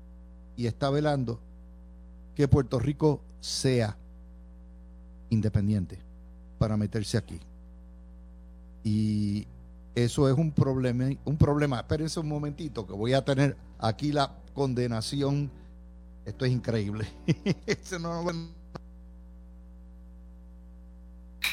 y 0.57 0.67
está 0.67 0.89
velando 0.89 1.39
que 2.35 2.49
Puerto 2.49 2.79
Rico 2.79 3.21
sea 3.41 3.95
independiente 5.29 5.99
para 6.57 6.79
meterse 6.79 7.19
aquí. 7.19 7.39
Y 8.87 9.47
eso 9.97 10.31
es 10.31 10.39
un 10.39 10.53
problema, 10.53 11.11
un 11.25 11.37
problema. 11.37 11.81
Espérense 11.81 12.21
un 12.21 12.29
momentito 12.29 12.87
que 12.87 12.93
voy 12.93 13.15
a 13.15 13.25
tener 13.25 13.57
aquí 13.81 14.13
la 14.13 14.33
condenación. 14.55 15.51
Esto 16.25 16.45
es 16.45 16.53
increíble. 16.53 17.09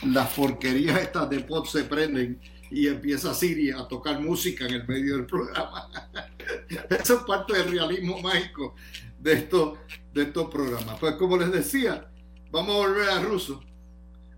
Las 0.05 0.29
porquerías 0.33 1.01
estas 1.01 1.27
de 1.27 1.39
pot 1.39 1.65
se 1.65 1.85
prenden 1.85 2.39
y 2.69 2.87
empieza 2.87 3.33
Siri 3.33 3.71
a 3.71 3.87
tocar 3.87 4.21
música 4.21 4.67
en 4.67 4.75
el 4.75 4.87
medio 4.87 5.15
del 5.15 5.25
programa. 5.25 5.89
Eso 6.91 7.15
es 7.15 7.23
parte 7.23 7.53
del 7.53 7.71
realismo 7.71 8.21
mágico 8.21 8.75
de 9.17 9.33
estos, 9.33 9.79
de 10.13 10.21
estos 10.21 10.51
programas. 10.51 10.99
Pues 10.99 11.15
como 11.15 11.35
les 11.37 11.51
decía, 11.51 12.07
vamos 12.51 12.75
a 12.75 12.79
volver 12.87 13.09
a 13.09 13.21
ruso 13.21 13.63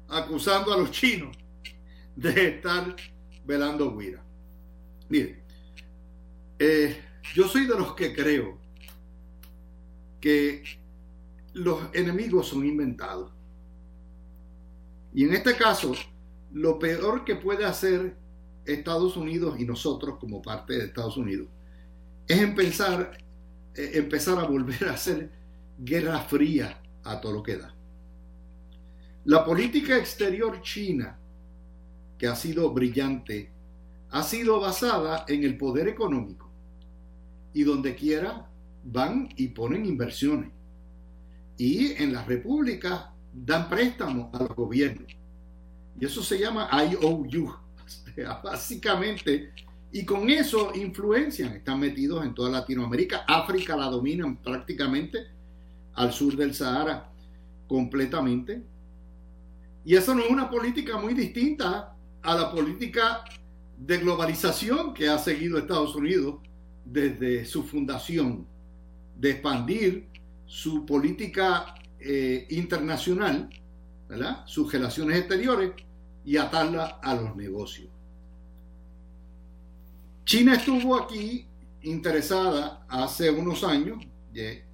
acusando 0.08 0.74
a 0.74 0.78
los 0.78 0.92
chinos 0.92 1.36
de 2.16 2.48
estar 2.48 2.96
velando 3.46 3.96
Guira. 3.98 4.24
Mire, 5.10 5.44
eh, 6.60 7.02
yo 7.34 7.48
soy 7.48 7.68
de 7.68 7.76
los 7.76 7.94
que 7.94 8.14
creo 8.14 8.58
que 10.20 10.64
los 11.54 11.82
enemigos 11.94 12.48
son 12.48 12.66
inventados. 12.66 13.32
Y 15.14 15.24
en 15.24 15.34
este 15.34 15.56
caso, 15.56 15.94
lo 16.52 16.80
peor 16.80 17.24
que 17.24 17.36
puede 17.36 17.66
hacer 17.66 18.18
Estados 18.66 19.16
Unidos 19.16 19.60
y 19.60 19.66
nosotros 19.66 20.18
como 20.20 20.42
parte 20.42 20.74
de 20.74 20.86
Estados 20.86 21.18
Unidos 21.18 21.48
es 22.28 22.42
empezar, 22.42 23.18
eh, 23.76 23.92
empezar 23.94 24.40
a 24.40 24.48
volver 24.48 24.86
a 24.90 24.94
hacer 24.94 25.30
guerra 25.78 26.20
fría 26.20 26.82
a 27.04 27.22
todo 27.22 27.34
lo 27.34 27.44
que 27.44 27.58
da. 27.58 27.76
La 29.26 29.46
política 29.46 29.98
exterior 29.98 30.62
china 30.62 31.20
que 32.18 32.28
ha 32.28 32.36
sido 32.36 32.72
brillante, 32.72 33.52
ha 34.12 34.24
sido 34.24 34.60
basada 34.60 35.26
en 35.28 35.44
el 35.44 35.58
poder 35.58 35.88
económico. 35.88 36.50
Y 37.54 37.64
donde 37.64 37.96
quiera 37.96 38.50
van 38.84 39.30
y 39.36 39.48
ponen 39.50 39.86
inversiones. 39.86 40.52
Y 41.58 41.94
en 42.02 42.14
las 42.14 42.28
repúblicas 42.28 43.06
dan 43.34 43.70
préstamos 43.70 44.34
a 44.34 44.44
los 44.44 44.56
gobiernos. 44.56 45.12
Y 46.00 46.06
eso 46.06 46.22
se 46.22 46.40
llama 46.40 46.70
IOU. 46.72 47.54
Básicamente, 48.44 49.54
y 49.92 50.06
con 50.06 50.30
eso 50.30 50.72
influencian, 50.76 51.54
están 51.54 51.80
metidos 51.80 52.26
en 52.26 52.34
toda 52.34 52.50
Latinoamérica. 52.50 53.24
África 53.28 53.76
la 53.76 53.86
dominan 53.86 54.38
prácticamente 54.38 55.20
al 55.94 56.12
sur 56.12 56.36
del 56.36 56.54
Sahara 56.54 57.10
completamente. 57.68 58.62
Y 59.86 59.96
eso 59.96 60.14
no 60.14 60.24
es 60.24 60.30
una 60.30 60.50
política 60.50 60.98
muy 60.98 61.14
distinta 61.14 61.95
a 62.26 62.36
la 62.36 62.52
política 62.52 63.24
de 63.78 63.98
globalización 63.98 64.94
que 64.94 65.08
ha 65.08 65.18
seguido 65.18 65.58
Estados 65.58 65.96
Unidos 65.96 66.36
desde 66.84 67.46
su 67.46 67.64
fundación, 67.64 68.46
de 69.18 69.32
expandir 69.32 70.08
su 70.46 70.86
política 70.86 71.76
eh, 72.00 72.48
internacional, 72.50 73.50
sus 74.46 74.72
relaciones 74.72 75.20
exteriores, 75.20 75.72
y 76.26 76.38
atarla 76.38 77.00
a 77.04 77.16
los 77.16 77.36
negocios. 77.36 77.90
China 80.26 80.56
estuvo 80.56 80.96
aquí 80.96 81.46
interesada 81.84 82.84
hace 82.90 83.30
unos 83.30 83.64
años 83.64 84.04
de, 84.34 84.66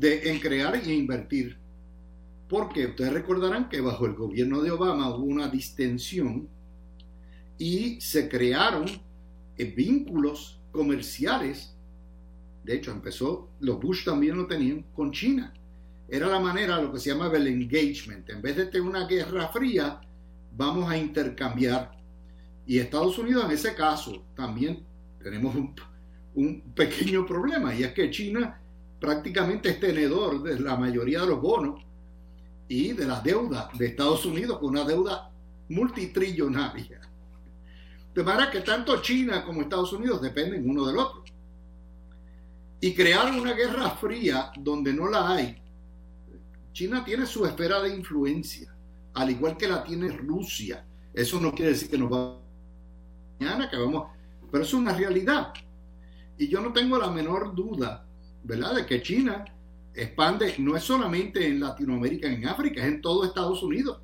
en 0.00 0.38
crear 0.38 0.76
e 0.76 0.94
invertir, 0.94 1.58
porque 2.48 2.86
ustedes 2.86 3.12
recordarán 3.12 3.68
que 3.68 3.80
bajo 3.80 4.06
el 4.06 4.14
gobierno 4.14 4.62
de 4.62 4.70
Obama 4.70 5.10
hubo 5.10 5.24
una 5.24 5.48
distensión 5.48 6.48
y 7.60 8.00
se 8.00 8.26
crearon 8.26 8.86
eh, 9.58 9.64
vínculos 9.64 10.58
comerciales. 10.72 11.76
De 12.64 12.74
hecho, 12.74 12.90
empezó, 12.90 13.50
los 13.60 13.78
Bush 13.78 14.02
también 14.02 14.38
lo 14.38 14.46
tenían 14.46 14.82
con 14.94 15.12
China. 15.12 15.52
Era 16.08 16.26
la 16.28 16.40
manera, 16.40 16.80
lo 16.80 16.90
que 16.90 16.98
se 16.98 17.10
llama 17.10 17.30
el 17.36 17.46
engagement. 17.46 18.28
En 18.30 18.40
vez 18.40 18.56
de 18.56 18.64
tener 18.64 18.88
una 18.88 19.06
guerra 19.06 19.48
fría, 19.48 20.00
vamos 20.56 20.90
a 20.90 20.96
intercambiar. 20.96 21.98
Y 22.66 22.78
Estados 22.78 23.18
Unidos 23.18 23.44
en 23.44 23.50
ese 23.50 23.74
caso 23.74 24.24
también 24.34 24.82
tenemos 25.22 25.54
un, 25.54 25.74
un 26.36 26.62
pequeño 26.74 27.26
problema 27.26 27.74
y 27.74 27.82
es 27.82 27.92
que 27.92 28.10
China 28.10 28.58
prácticamente 28.98 29.68
es 29.68 29.80
tenedor 29.80 30.42
de 30.42 30.58
la 30.60 30.76
mayoría 30.76 31.20
de 31.20 31.26
los 31.26 31.42
bonos 31.42 31.84
y 32.68 32.92
de 32.92 33.04
las 33.04 33.22
deudas 33.22 33.66
de 33.76 33.86
Estados 33.86 34.24
Unidos 34.24 34.58
con 34.58 34.70
una 34.70 34.84
deuda 34.84 35.30
multitrillonaria. 35.68 36.99
De 38.14 38.22
manera 38.22 38.50
que 38.50 38.60
tanto 38.60 39.00
China 39.00 39.44
como 39.44 39.62
Estados 39.62 39.92
Unidos 39.92 40.20
dependen 40.20 40.68
uno 40.68 40.86
del 40.86 40.98
otro. 40.98 41.24
Y 42.80 42.94
crear 42.94 43.30
una 43.30 43.52
guerra 43.52 43.90
fría 43.90 44.50
donde 44.58 44.92
no 44.92 45.08
la 45.08 45.30
hay. 45.30 45.62
China 46.72 47.04
tiene 47.04 47.26
su 47.26 47.44
esfera 47.44 47.80
de 47.80 47.94
influencia, 47.94 48.74
al 49.14 49.30
igual 49.30 49.56
que 49.56 49.68
la 49.68 49.84
tiene 49.84 50.08
Rusia. 50.08 50.84
Eso 51.12 51.40
no 51.40 51.52
quiere 51.52 51.72
decir 51.72 51.90
que 51.90 51.98
nos 51.98 52.10
va 52.10 52.38
mañana, 53.38 53.68
que 53.68 53.76
vamos, 53.76 54.08
pero 54.50 54.64
es 54.64 54.72
una 54.72 54.94
realidad. 54.94 55.52
Y 56.38 56.48
yo 56.48 56.60
no 56.60 56.72
tengo 56.72 56.96
la 56.98 57.10
menor 57.10 57.54
duda, 57.54 58.06
¿verdad?, 58.44 58.76
de 58.76 58.86
que 58.86 59.02
China 59.02 59.44
expande, 59.94 60.54
no 60.58 60.76
es 60.76 60.84
solamente 60.84 61.46
en 61.46 61.60
Latinoamérica, 61.60 62.28
en 62.28 62.46
África, 62.46 62.80
es 62.80 62.88
en 62.88 63.00
todo 63.00 63.24
Estados 63.24 63.62
Unidos. 63.62 64.00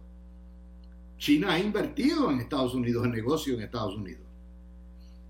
China 1.18 1.54
ha 1.54 1.58
invertido 1.58 2.30
en 2.30 2.40
Estados 2.40 2.74
Unidos, 2.74 3.04
en 3.04 3.12
negocios 3.12 3.56
en 3.56 3.64
Estados 3.64 3.94
Unidos. 3.96 4.26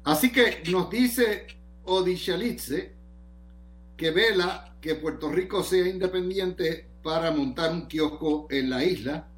Así 0.05 0.31
que 0.31 0.63
nos 0.71 0.91
dice 0.91 1.47
Odishalitze 1.85 2.95
que 3.97 4.11
vela 4.11 4.77
que 4.81 4.97
Puerto 4.97 5.31
Rico 5.31 5.63
sea 5.63 5.89
independiente 5.89 6.89
para 7.03 7.31
montar 7.31 7.73
un 7.73 7.87
kiosco 7.87 8.47
en 8.51 8.71
la 8.71 8.85
isla 8.85 9.29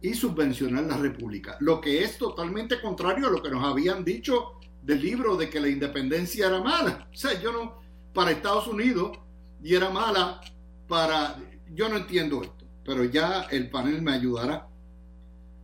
y 0.00 0.14
subvencionar 0.14 0.84
la 0.84 0.96
república, 0.96 1.56
lo 1.60 1.80
que 1.80 2.02
es 2.02 2.18
totalmente 2.18 2.80
contrario 2.80 3.28
a 3.28 3.30
lo 3.30 3.42
que 3.42 3.50
nos 3.50 3.64
habían 3.64 4.04
dicho 4.04 4.54
del 4.82 5.00
libro 5.00 5.36
de 5.36 5.48
que 5.48 5.60
la 5.60 5.68
independencia 5.68 6.48
era 6.48 6.60
mala. 6.60 7.08
O 7.12 7.16
sea, 7.16 7.40
yo 7.40 7.52
no, 7.52 7.80
para 8.12 8.32
Estados 8.32 8.66
Unidos, 8.66 9.18
y 9.62 9.74
era 9.74 9.90
mala 9.90 10.40
para, 10.88 11.38
yo 11.72 11.88
no 11.88 11.98
entiendo 11.98 12.42
esto, 12.42 12.64
pero 12.84 13.04
ya 13.04 13.42
el 13.50 13.70
panel 13.70 14.02
me 14.02 14.12
ayudará 14.12 14.68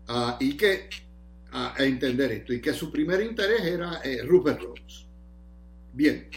a, 0.09 0.37
y 0.41 0.57
que, 0.57 0.89
a, 1.53 1.75
entender 1.79 2.33
esto, 2.33 2.53
y 2.53 2.61
que 2.61 2.73
su 2.73 2.91
primer 2.91 3.23
interés 3.23 3.63
era 3.63 4.01
eh, 4.03 4.23
Rupert 4.25 4.61
Rhodes. 4.61 5.07
Bien, 5.93 6.29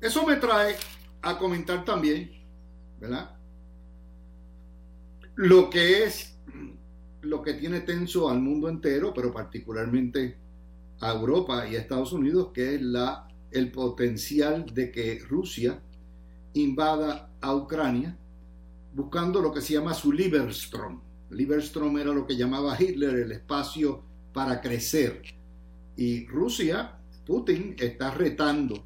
eso 0.00 0.26
me 0.26 0.36
trae 0.36 0.76
a 1.22 1.38
comentar 1.38 1.84
también, 1.84 2.30
¿verdad? 3.00 3.36
Lo 5.34 5.68
que 5.68 6.04
es 6.04 6.36
lo 7.22 7.42
que 7.42 7.54
tiene 7.54 7.80
tenso 7.80 8.30
al 8.30 8.40
mundo 8.40 8.68
entero, 8.68 9.12
pero 9.12 9.32
particularmente 9.32 10.38
a 11.00 11.12
Europa 11.12 11.68
y 11.68 11.76
a 11.76 11.80
Estados 11.80 12.12
Unidos, 12.12 12.50
que 12.54 12.76
es 12.76 12.82
la, 12.82 13.28
el 13.50 13.72
potencial 13.72 14.64
de 14.72 14.90
que 14.90 15.18
Rusia 15.28 15.82
invada 16.54 17.30
a 17.40 17.54
Ucrania 17.54 18.16
buscando 18.94 19.42
lo 19.42 19.52
que 19.52 19.60
se 19.60 19.74
llama 19.74 19.92
su 19.92 20.12
Lieberstrom. 20.12 21.00
Lieberstrom 21.30 21.98
era 21.98 22.12
lo 22.12 22.26
que 22.26 22.36
llamaba 22.36 22.76
Hitler 22.80 23.16
el 23.16 23.32
espacio 23.32 24.02
para 24.32 24.60
crecer. 24.60 25.22
Y 25.96 26.26
Rusia, 26.26 26.98
Putin, 27.24 27.74
está 27.78 28.10
retando 28.10 28.84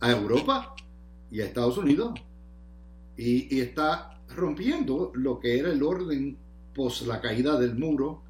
a 0.00 0.10
Europa 0.10 0.74
y 1.30 1.40
a 1.40 1.44
Estados 1.44 1.76
Unidos 1.78 2.14
y, 3.16 3.58
está 3.60 4.20
rompiendo 4.34 5.10
lo 5.14 5.40
que 5.40 5.58
era 5.58 5.72
el 5.72 5.82
orden 5.82 6.38
pos 6.74 7.02
la 7.06 7.20
caída 7.20 7.58
del 7.58 7.74
muro 7.74 8.22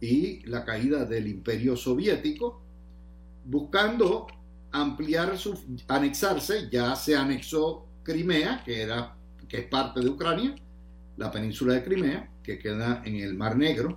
y 0.00 0.44
la 0.46 0.64
caída 0.64 1.04
del 1.04 1.28
imperio 1.28 1.76
soviético, 1.76 2.60
buscando 3.44 4.26
ampliar 4.72 5.38
su, 5.38 5.56
anexarse, 5.86 6.68
ya 6.70 6.96
se 6.96 7.14
anexó 7.14 7.86
Crimea, 8.02 8.64
que, 8.64 8.82
era, 8.82 9.16
que 9.48 9.58
es 9.58 9.66
parte 9.66 10.00
de 10.00 10.08
Ucrania, 10.08 10.56
la 11.16 11.30
península 11.30 11.74
de 11.74 11.84
Crimea, 11.84 12.30
que 12.42 12.58
queda 12.58 13.02
en 13.04 13.16
el 13.16 13.34
Mar 13.34 13.56
Negro, 13.56 13.94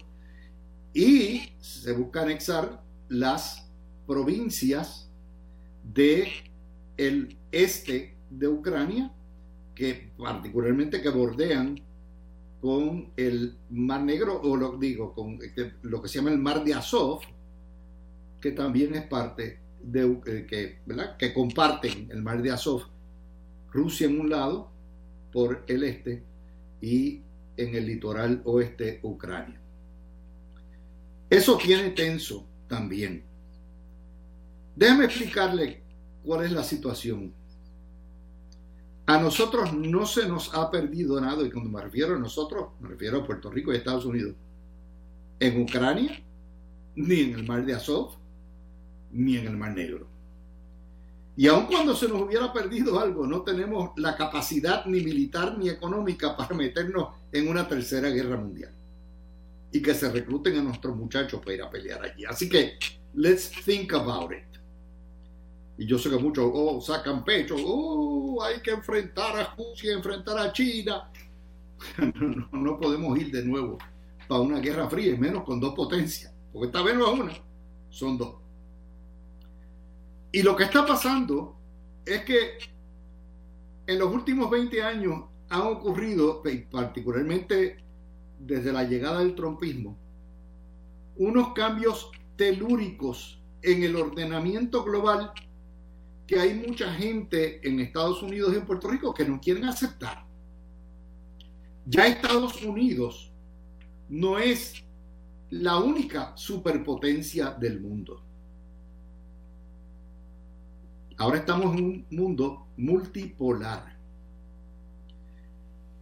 y 0.93 1.53
se 1.59 1.91
busca 1.93 2.21
anexar 2.21 2.81
las 3.09 3.69
provincias 4.07 5.09
de 5.83 6.27
el 6.97 7.37
este 7.51 8.15
de 8.29 8.47
Ucrania, 8.47 9.11
que 9.73 10.11
particularmente 10.17 11.01
que 11.01 11.09
bordean 11.09 11.81
con 12.61 13.11
el 13.17 13.57
Mar 13.69 14.03
Negro, 14.03 14.41
o 14.41 14.55
lo 14.55 14.77
digo, 14.77 15.13
con 15.13 15.39
este, 15.41 15.73
lo 15.83 16.01
que 16.01 16.07
se 16.07 16.19
llama 16.19 16.31
el 16.31 16.39
Mar 16.39 16.63
de 16.63 16.73
Azov, 16.73 17.19
que 18.41 18.51
también 18.51 18.95
es 18.95 19.05
parte 19.07 19.59
de, 19.83 20.19
eh, 20.25 20.47
que, 20.49 20.79
¿verdad? 20.85 21.17
que 21.17 21.33
comparten 21.33 22.09
el 22.09 22.23
Mar 22.23 22.41
de 22.41 22.51
Azov, 22.51 22.83
Rusia 23.71 24.07
en 24.07 24.19
un 24.19 24.29
lado, 24.29 24.71
por 25.31 25.63
el 25.67 25.83
este, 25.83 26.23
y 26.81 27.21
en 27.57 27.75
el 27.75 27.85
litoral 27.85 28.41
oeste 28.45 28.99
Ucrania. 29.03 29.61
Eso 31.29 31.57
tiene 31.57 31.91
tenso 31.91 32.47
también. 32.67 33.23
Déjame 34.75 35.05
explicarle 35.05 35.83
cuál 36.23 36.45
es 36.45 36.51
la 36.51 36.63
situación 36.63 37.33
a 39.07 39.19
nosotros 39.19 39.71
no 39.73 40.05
se 40.07 40.27
nos 40.27 40.53
ha 40.55 40.71
perdido 40.71 41.21
nada, 41.21 41.45
y 41.45 41.51
cuando 41.51 41.69
me 41.69 41.81
refiero 41.81 42.15
a 42.15 42.19
nosotros, 42.19 42.69
me 42.79 42.89
refiero 42.89 43.19
a 43.19 43.25
Puerto 43.25 43.51
Rico 43.51 43.71
y 43.71 43.77
Estados 43.77 44.05
Unidos. 44.05 44.35
En 45.39 45.61
Ucrania, 45.61 46.23
ni 46.95 47.19
en 47.19 47.35
el 47.35 47.45
mar 47.45 47.63
de 47.65 47.75
Azov, 47.75 48.15
ni 49.11 49.37
en 49.37 49.45
el 49.45 49.57
mar 49.57 49.75
Negro. 49.75 50.07
Y 51.37 51.47
aun 51.47 51.65
cuando 51.65 51.95
se 51.95 52.07
nos 52.07 52.21
hubiera 52.21 52.53
perdido 52.53 52.99
algo, 52.99 53.27
no 53.27 53.41
tenemos 53.41 53.91
la 53.97 54.15
capacidad 54.15 54.85
ni 54.85 55.01
militar 55.01 55.57
ni 55.57 55.67
económica 55.67 56.35
para 56.37 56.55
meternos 56.55 57.09
en 57.31 57.49
una 57.49 57.67
tercera 57.67 58.09
guerra 58.09 58.37
mundial. 58.37 58.73
Y 59.71 59.81
que 59.81 59.93
se 59.93 60.09
recluten 60.09 60.57
a 60.57 60.63
nuestros 60.63 60.95
muchachos 60.95 61.41
para 61.41 61.53
ir 61.53 61.61
a 61.61 61.69
pelear 61.69 62.03
allí. 62.03 62.23
Así 62.23 62.47
que, 62.47 62.79
let's 63.15 63.51
think 63.65 63.93
about 63.93 64.31
it. 64.31 64.55
Y 65.77 65.85
yo 65.85 65.99
sé 65.99 66.09
que 66.09 66.17
muchos 66.17 66.49
oh, 66.53 66.79
sacan 66.79 67.25
pecho, 67.25 67.55
oh, 67.57 68.41
hay 68.41 68.61
que 68.61 68.71
enfrentar 68.71 69.35
a 69.37 69.55
Rusia, 69.57 69.93
enfrentar 69.93 70.37
a 70.39 70.53
China. 70.53 71.11
no, 71.97 72.47
no, 72.51 72.79
podemos 72.79 73.17
ir 73.19 73.31
de 73.31 73.43
nuevo 73.43 73.77
para 74.29 74.39
una 74.39 74.59
guerra 74.59 74.89
fría, 74.89 75.11
y 75.11 75.17
menos 75.17 75.43
con 75.43 75.59
dos 75.59 75.75
potencias, 75.75 76.33
porque 76.53 76.67
esta 76.67 76.81
vez 76.81 76.95
no 76.95 77.13
es 77.13 77.19
una, 77.19 77.33
son 77.89 78.17
dos. 78.17 78.44
Y 80.35 80.43
lo 80.43 80.53
que 80.53 80.65
está 80.65 80.85
pasando 80.85 81.55
es 82.05 82.25
que 82.25 82.57
en 83.87 83.99
los 83.99 84.13
últimos 84.13 84.49
20 84.49 84.83
años 84.83 85.23
han 85.47 85.61
ocurrido, 85.61 86.43
particularmente 86.69 87.77
desde 88.37 88.73
la 88.73 88.83
llegada 88.83 89.19
del 89.19 89.33
trompismo, 89.33 89.97
unos 91.15 91.53
cambios 91.53 92.11
telúricos 92.35 93.41
en 93.61 93.83
el 93.83 93.95
ordenamiento 93.95 94.83
global 94.83 95.31
que 96.27 96.37
hay 96.37 96.53
mucha 96.53 96.93
gente 96.93 97.65
en 97.65 97.79
Estados 97.79 98.21
Unidos 98.21 98.51
y 98.53 98.57
en 98.57 98.65
Puerto 98.65 98.89
Rico 98.89 99.13
que 99.13 99.23
no 99.23 99.39
quieren 99.39 99.63
aceptar. 99.63 100.25
Ya 101.85 102.07
Estados 102.07 102.61
Unidos 102.61 103.31
no 104.09 104.37
es 104.37 104.83
la 105.49 105.77
única 105.77 106.35
superpotencia 106.35 107.51
del 107.51 107.79
mundo. 107.79 108.24
Ahora 111.17 111.37
estamos 111.37 111.77
en 111.77 111.85
un 111.85 112.05
mundo 112.09 112.67
multipolar. 112.75 113.97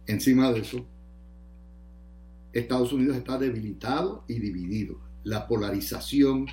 Encima 0.06 0.50
de 0.50 0.60
eso, 0.60 0.84
Estados 2.52 2.92
Unidos 2.92 3.16
está 3.16 3.38
debilitado 3.38 4.24
y 4.26 4.40
dividido. 4.40 4.98
La 5.22 5.46
polarización 5.46 6.46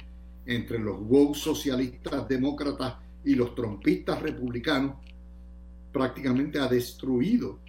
entre 0.46 0.78
los 0.80 1.00
woke 1.02 1.36
socialistas 1.36 2.28
demócratas 2.28 2.96
y 3.26 3.36
los 3.36 3.56
trompistas 3.56 4.22
republicanos 4.22 4.96
prácticamente 5.92 6.60
ha 6.60 6.68
destruido 6.68 7.60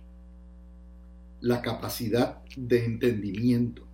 la 1.40 1.60
capacidad 1.62 2.42
de 2.56 2.84
entendimiento. 2.84 3.88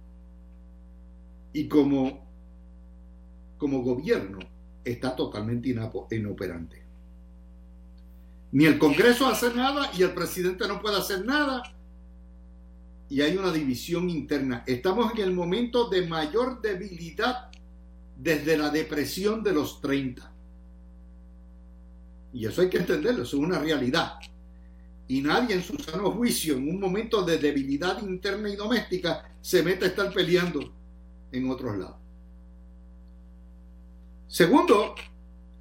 y 1.51 1.67
como, 1.67 2.27
como 3.57 3.83
gobierno 3.83 4.39
está 4.85 5.17
totalmente 5.17 5.75
inoperante. 6.11 6.88
Ni 8.53 8.65
el 8.65 8.79
Congreso 8.79 9.27
hace 9.27 9.53
nada 9.55 9.91
y 9.97 10.03
el 10.03 10.15
presidente 10.15 10.67
no 10.67 10.81
puede 10.81 10.97
hacer 10.97 11.25
nada. 11.25 11.63
Y 13.11 13.21
hay 13.21 13.37
una 13.37 13.53
división 13.53 14.09
interna. 14.11 14.65
Estamos 14.67 15.13
en 15.15 15.21
el 15.21 15.33
momento 15.33 15.89
de 15.89 16.07
mayor 16.07 16.61
debilidad 16.61 17.51
desde 18.17 18.57
la 18.57 18.71
depresión 18.71 19.43
de 19.43 19.53
los 19.53 19.81
30. 19.81 20.33
Y 22.33 22.47
eso 22.47 22.61
hay 22.61 22.69
que 22.69 22.79
entenderlo, 22.79 23.23
eso 23.23 23.37
es 23.37 23.43
una 23.43 23.59
realidad. 23.59 24.15
Y 25.07 25.23
nadie 25.23 25.55
en 25.55 25.63
su 25.63 25.77
sano 25.79 26.11
juicio, 26.11 26.57
en 26.57 26.69
un 26.69 26.79
momento 26.79 27.23
de 27.23 27.39
debilidad 27.39 28.03
interna 28.03 28.51
y 28.51 28.57
doméstica, 28.57 29.31
se 29.41 29.63
mete 29.63 29.87
a 29.87 29.89
estar 29.89 30.13
peleando 30.13 30.61
en 31.33 31.51
otros 31.51 31.79
lados. 31.79 31.97
Segundo, 34.27 34.95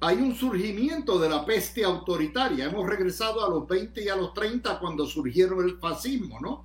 hay 0.00 0.18
un 0.18 0.34
surgimiento 0.34 1.18
de 1.18 1.28
la 1.28 1.44
peste 1.44 1.84
autoritaria. 1.84 2.66
Hemos 2.66 2.88
regresado 2.88 3.44
a 3.44 3.48
los 3.48 3.66
20 3.66 4.04
y 4.04 4.08
a 4.08 4.16
los 4.16 4.32
30 4.32 4.78
cuando 4.78 5.06
surgieron 5.06 5.64
el 5.64 5.78
fascismo, 5.78 6.38
¿no? 6.40 6.64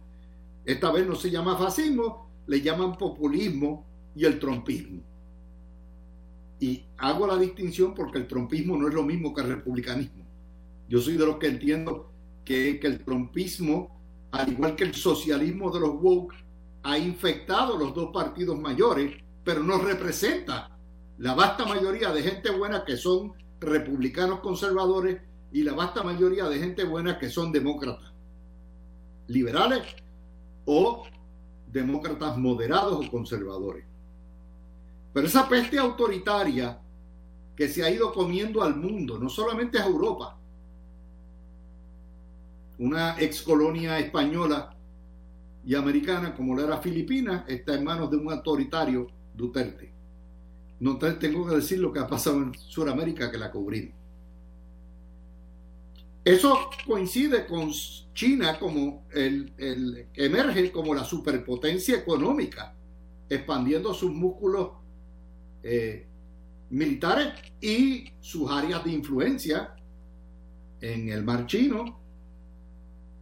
Esta 0.65 0.91
vez 0.91 1.07
no 1.07 1.15
se 1.15 1.31
llama 1.31 1.57
fascismo, 1.57 2.29
le 2.47 2.61
llaman 2.61 2.97
populismo 2.97 3.85
y 4.15 4.25
el 4.25 4.39
trompismo. 4.39 5.01
Y 6.59 6.85
hago 6.97 7.27
la 7.27 7.37
distinción 7.37 7.93
porque 7.93 8.19
el 8.19 8.27
trompismo 8.27 8.77
no 8.77 8.87
es 8.87 8.93
lo 8.93 9.03
mismo 9.03 9.33
que 9.33 9.41
el 9.41 9.47
republicanismo. 9.47 10.23
Yo 10.87 11.01
soy 11.01 11.17
de 11.17 11.25
los 11.25 11.37
que 11.37 11.47
entiendo 11.47 12.11
que, 12.45 12.79
el 12.81 13.03
trompismo, 13.03 13.99
al 14.31 14.51
igual 14.51 14.75
que 14.75 14.83
el 14.83 14.93
socialismo 14.93 15.71
de 15.71 15.79
los 15.79 15.95
woke, 16.01 16.35
ha 16.83 16.97
infectado 16.97 17.77
los 17.77 17.95
dos 17.95 18.11
partidos 18.13 18.59
mayores, 18.59 19.15
pero 19.43 19.63
no 19.63 19.79
representa 19.79 20.72
la 21.23 21.33
vasta 21.33 21.65
mayoría 21.65 22.11
de 22.11 22.21
gente 22.21 22.51
buena 22.51 22.83
que 22.83 22.97
son 22.97 23.31
republicanos 23.61 24.41
conservadores 24.41 25.21
y 25.53 25.63
la 25.63 25.71
vasta 25.71 26.03
mayoría 26.03 26.49
de 26.49 26.59
gente 26.59 26.83
buena 26.83 27.17
que 27.17 27.29
son 27.29 27.53
demócratas, 27.53 28.11
liberales 29.27 29.83
o 30.65 31.05
demócratas 31.65 32.37
moderados 32.37 33.07
o 33.07 33.09
conservadores. 33.09 33.85
Pero 35.13 35.25
esa 35.25 35.47
peste 35.47 35.79
autoritaria 35.79 36.81
que 37.55 37.69
se 37.69 37.85
ha 37.85 37.89
ido 37.89 38.11
comiendo 38.11 38.61
al 38.61 38.75
mundo, 38.75 39.17
no 39.17 39.29
solamente 39.29 39.79
a 39.79 39.85
Europa, 39.85 40.37
una 42.79 43.17
ex 43.17 43.43
colonia 43.43 43.97
española 43.97 44.75
y 45.65 45.73
americana 45.73 46.35
como 46.35 46.53
la 46.53 46.63
era 46.63 46.77
Filipinas, 46.79 47.45
está 47.47 47.75
en 47.75 47.85
manos 47.85 48.11
de 48.11 48.17
un 48.17 48.29
autoritario 48.29 49.07
Duterte. 49.33 49.92
No 50.83 50.97
tengo 50.97 51.47
que 51.47 51.55
decir 51.55 51.79
lo 51.79 51.93
que 51.93 51.99
ha 51.99 52.07
pasado 52.07 52.43
en 52.43 52.53
Sudamérica 52.55 53.31
que 53.31 53.37
la 53.37 53.49
cubrimos. 53.49 53.95
Eso 56.25 56.69
coincide 56.85 57.45
con 57.45 57.71
China 58.13 58.59
como 58.59 59.05
el, 59.13 60.09
emerge 60.13 60.73
como 60.73 60.93
la 60.93 61.05
superpotencia 61.05 61.95
económica, 61.97 62.75
expandiendo 63.29 63.93
sus 63.93 64.11
músculos 64.11 64.71
eh, 65.63 66.05
militares 66.69 67.29
y 67.61 68.11
sus 68.19 68.51
áreas 68.51 68.83
de 68.83 68.91
influencia 68.91 69.73
en 70.81 71.07
el 71.07 71.23
mar 71.23 71.47
chino, 71.47 71.97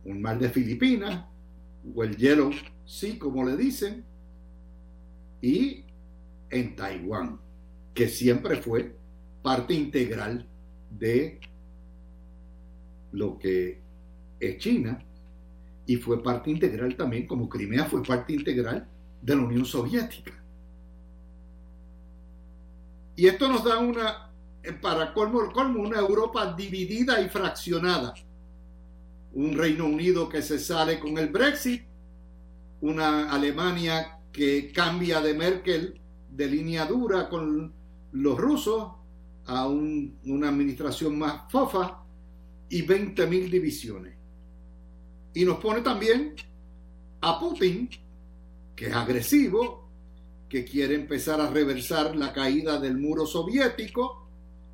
un 0.03 0.19
mar 0.19 0.39
de 0.39 0.49
Filipinas, 0.49 1.27
o 1.95 2.03
el 2.03 2.17
Yellow 2.17 2.49
Sea, 2.85 3.19
como 3.19 3.45
le 3.45 3.55
dicen, 3.55 4.03
y 5.43 5.85
en 6.49 6.75
Taiwán 6.75 7.50
que 7.93 8.07
siempre 8.07 8.57
fue 8.57 8.95
parte 9.41 9.73
integral 9.73 10.47
de 10.89 11.39
lo 13.11 13.37
que 13.37 13.81
es 14.39 14.57
China 14.57 15.03
y 15.85 15.97
fue 15.97 16.23
parte 16.23 16.49
integral 16.49 16.95
también, 16.95 17.27
como 17.27 17.49
Crimea 17.49 17.85
fue 17.85 18.03
parte 18.03 18.33
integral 18.33 18.87
de 19.21 19.35
la 19.35 19.41
Unión 19.41 19.65
Soviética. 19.65 20.31
Y 23.15 23.27
esto 23.27 23.49
nos 23.49 23.63
da 23.63 23.77
una, 23.79 24.31
para 24.81 25.13
colmo, 25.13 25.51
colmo, 25.51 25.81
una 25.81 25.99
Europa 25.99 26.53
dividida 26.53 27.21
y 27.21 27.29
fraccionada. 27.29 28.13
Un 29.33 29.57
Reino 29.57 29.85
Unido 29.85 30.29
que 30.29 30.41
se 30.41 30.59
sale 30.59 30.99
con 30.99 31.17
el 31.17 31.27
Brexit, 31.27 31.83
una 32.81 33.31
Alemania 33.31 34.19
que 34.31 34.71
cambia 34.71 35.21
de 35.21 35.33
Merkel 35.33 36.01
de 36.29 36.47
línea 36.47 36.85
dura 36.85 37.29
con 37.29 37.73
los 38.11 38.37
rusos 38.37 38.91
a 39.45 39.67
una 39.67 40.49
administración 40.49 41.17
más 41.17 41.51
fofa 41.51 42.03
y 42.69 42.83
20.000 42.83 43.49
divisiones. 43.49 44.15
Y 45.33 45.45
nos 45.45 45.57
pone 45.57 45.81
también 45.81 46.35
a 47.21 47.39
Putin, 47.39 47.89
que 48.75 48.87
es 48.87 48.93
agresivo, 48.93 49.89
que 50.49 50.65
quiere 50.65 50.95
empezar 50.95 51.39
a 51.39 51.49
reversar 51.49 52.15
la 52.15 52.33
caída 52.33 52.79
del 52.79 52.97
muro 52.97 53.25
soviético 53.25 54.27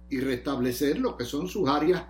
y 0.10 0.20
restablecer 0.20 0.98
lo 1.00 1.16
que 1.16 1.26
son 1.26 1.48
sus 1.48 1.70
áreas 1.70 2.04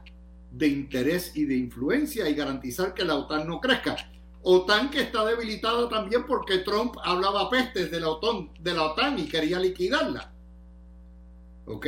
de 0.52 0.68
interés 0.68 1.36
y 1.36 1.46
de 1.46 1.56
influencia 1.56 2.30
y 2.30 2.34
garantizar 2.34 2.94
que 2.94 3.04
la 3.04 3.16
OTAN 3.16 3.48
no 3.48 3.60
crezca. 3.60 3.98
OTAN 4.44 4.90
que 4.90 5.02
está 5.02 5.26
debilitada 5.26 5.90
también 5.90 6.26
porque 6.26 6.60
Trump 6.60 6.96
hablaba 7.04 7.50
pestes 7.50 7.92
de 7.92 8.00
la 8.00 8.10
OTAN, 8.10 8.52
de 8.60 8.74
la 8.74 8.84
OTAN 8.84 9.20
y 9.20 9.28
quería 9.28 9.60
liquidarla. 9.60 10.32
¿Ok? 11.68 11.88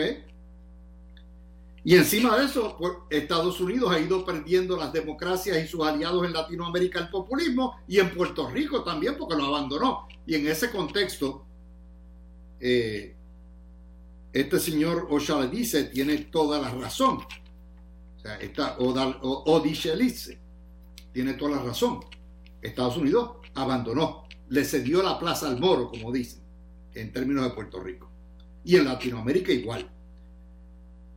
Y 1.84 1.96
encima 1.96 2.38
de 2.38 2.46
eso, 2.46 2.78
Estados 3.10 3.62
Unidos 3.62 3.92
ha 3.92 4.00
ido 4.00 4.26
perdiendo 4.26 4.76
las 4.76 4.92
democracias 4.92 5.64
y 5.64 5.68
sus 5.68 5.86
aliados 5.86 6.26
en 6.26 6.34
Latinoamérica 6.34 7.00
el 7.00 7.10
populismo 7.10 7.78
y 7.88 8.00
en 8.00 8.14
Puerto 8.14 8.50
Rico 8.50 8.84
también 8.84 9.16
porque 9.18 9.36
lo 9.36 9.46
abandonó. 9.46 10.08
Y 10.26 10.36
en 10.36 10.48
ese 10.48 10.70
contexto, 10.70 11.46
eh, 12.60 13.16
este 14.34 14.60
señor 14.60 15.08
dice 15.50 15.86
tiene 15.86 16.18
toda 16.18 16.60
la 16.60 16.70
razón. 16.70 17.20
O 18.18 18.20
sea, 18.20 18.36
está 18.36 18.76
tiene 21.14 21.34
toda 21.36 21.52
la 21.56 21.64
razón. 21.64 22.02
Estados 22.62 22.98
Unidos 22.98 23.38
abandonó, 23.56 24.26
le 24.50 24.66
cedió 24.66 25.02
la 25.02 25.18
plaza 25.18 25.48
al 25.48 25.60
moro, 25.60 25.90
como 25.90 26.12
dicen, 26.12 26.42
en 26.94 27.14
términos 27.14 27.46
de 27.46 27.52
Puerto 27.52 27.80
Rico 27.80 28.09
y 28.64 28.76
en 28.76 28.86
Latinoamérica 28.86 29.52
igual. 29.52 29.90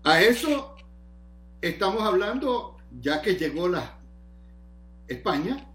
A 0.04 0.20
eso 0.20 0.74
estamos 1.60 2.02
hablando, 2.02 2.76
ya 3.00 3.22
que 3.22 3.34
llegó 3.34 3.68
la 3.68 3.98
España, 5.06 5.68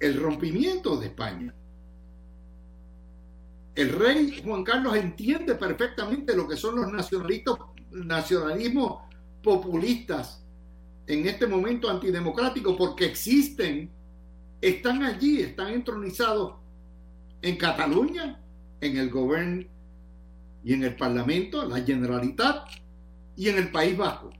el 0.00 0.20
rompimiento 0.20 0.96
de 0.96 1.06
España. 1.06 1.54
El 3.74 3.92
rey 3.92 4.40
Juan 4.42 4.64
Carlos 4.64 4.96
entiende 4.96 5.54
perfectamente 5.54 6.34
lo 6.34 6.48
que 6.48 6.56
son 6.56 6.76
los 6.76 6.90
nacionalistas, 6.90 7.56
nacionalismos 7.90 9.02
populistas 9.42 10.42
en 11.06 11.26
este 11.26 11.46
momento 11.46 11.88
antidemocrático, 11.88 12.76
porque 12.76 13.04
existen, 13.04 13.90
están 14.60 15.04
allí, 15.04 15.40
están 15.40 15.68
entronizados 15.72 16.54
en 17.42 17.56
Cataluña, 17.56 18.40
en 18.80 18.96
el 18.96 19.10
gobierno 19.10 19.75
y 20.66 20.72
en 20.72 20.82
el 20.82 20.96
Parlamento, 20.96 21.64
la 21.64 21.80
Generalitat 21.80 22.68
y 23.36 23.48
en 23.50 23.58
el 23.58 23.70
País 23.70 23.96
Vasco. 23.96 24.30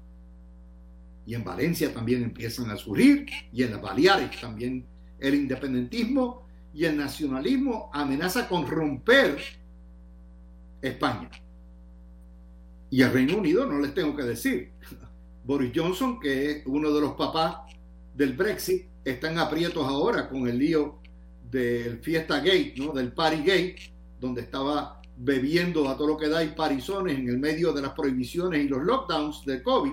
Y 1.25 1.37
en 1.37 1.45
Valencia 1.45 1.95
también 1.95 2.25
empiezan 2.25 2.69
a 2.69 2.77
surgir 2.77 3.27
y 3.53 3.63
en 3.63 3.71
las 3.71 3.81
Baleares 3.81 4.41
también 4.41 4.85
el 5.21 5.37
independentismo 5.37 6.45
y 6.75 6.85
el 6.85 6.97
nacionalismo 6.97 7.91
amenaza 7.93 8.49
con 8.49 8.67
romper 8.67 9.39
España. 10.83 11.31
Y 12.91 13.03
el 13.03 13.13
Reino 13.13 13.39
Unido 13.39 13.65
no 13.65 13.79
les 13.79 13.95
tengo 13.95 14.17
que 14.17 14.25
decir. 14.25 14.73
Boris 15.45 15.71
Johnson, 15.73 16.19
que 16.19 16.51
es 16.51 16.63
uno 16.67 16.91
de 16.91 17.03
los 17.03 17.13
papás 17.13 17.73
del 18.17 18.33
Brexit, 18.33 18.87
están 19.05 19.39
aprietos 19.39 19.87
ahora 19.87 20.29
con 20.29 20.49
el 20.49 20.59
lío 20.59 20.99
del 21.49 22.01
Fiesta 22.01 22.39
Gate, 22.39 22.75
¿no? 22.79 22.93
del 22.93 23.13
Party 23.13 23.45
Gate, 23.45 23.95
donde 24.19 24.41
estaba 24.41 24.97
bebiendo 25.17 25.89
a 25.89 25.97
todo 25.97 26.09
lo 26.09 26.17
que 26.17 26.29
da 26.29 26.45
y 26.45 26.49
parizones 26.49 27.19
en 27.19 27.29
el 27.29 27.39
medio 27.39 27.73
de 27.73 27.83
las 27.83 27.93
prohibiciones 27.93 28.65
y 28.65 28.69
los 28.69 28.83
lockdowns 28.83 29.45
de 29.47 29.63
COVID. 29.63 29.93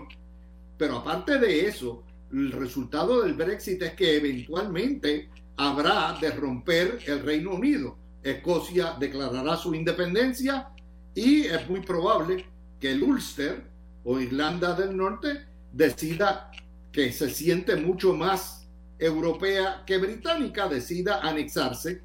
Pero 0.77 0.97
aparte 0.97 1.39
de 1.39 1.67
eso, 1.67 2.03
el 2.31 2.51
resultado 2.51 3.21
del 3.21 3.33
Brexit 3.33 3.81
es 3.81 3.93
que 3.93 4.17
eventualmente 4.17 5.29
habrá 5.57 6.17
de 6.19 6.31
romper 6.31 6.99
el 7.05 7.21
Reino 7.21 7.51
Unido. 7.51 7.95
Escocia 8.21 8.95
declarará 8.99 9.55
su 9.55 9.73
independencia 9.75 10.69
y 11.13 11.41
es 11.41 11.69
muy 11.69 11.81
probable 11.81 12.45
que 12.79 12.91
el 12.91 13.03
Ulster 13.03 13.63
o 14.03 14.19
Irlanda 14.19 14.73
del 14.73 14.95
Norte 14.97 15.45
decida 15.71 16.51
que 16.91 17.11
se 17.11 17.29
siente 17.29 17.75
mucho 17.75 18.13
más 18.13 18.67
europea 18.99 19.83
que 19.85 19.97
británica, 19.97 20.67
decida 20.67 21.19
anexarse 21.21 22.01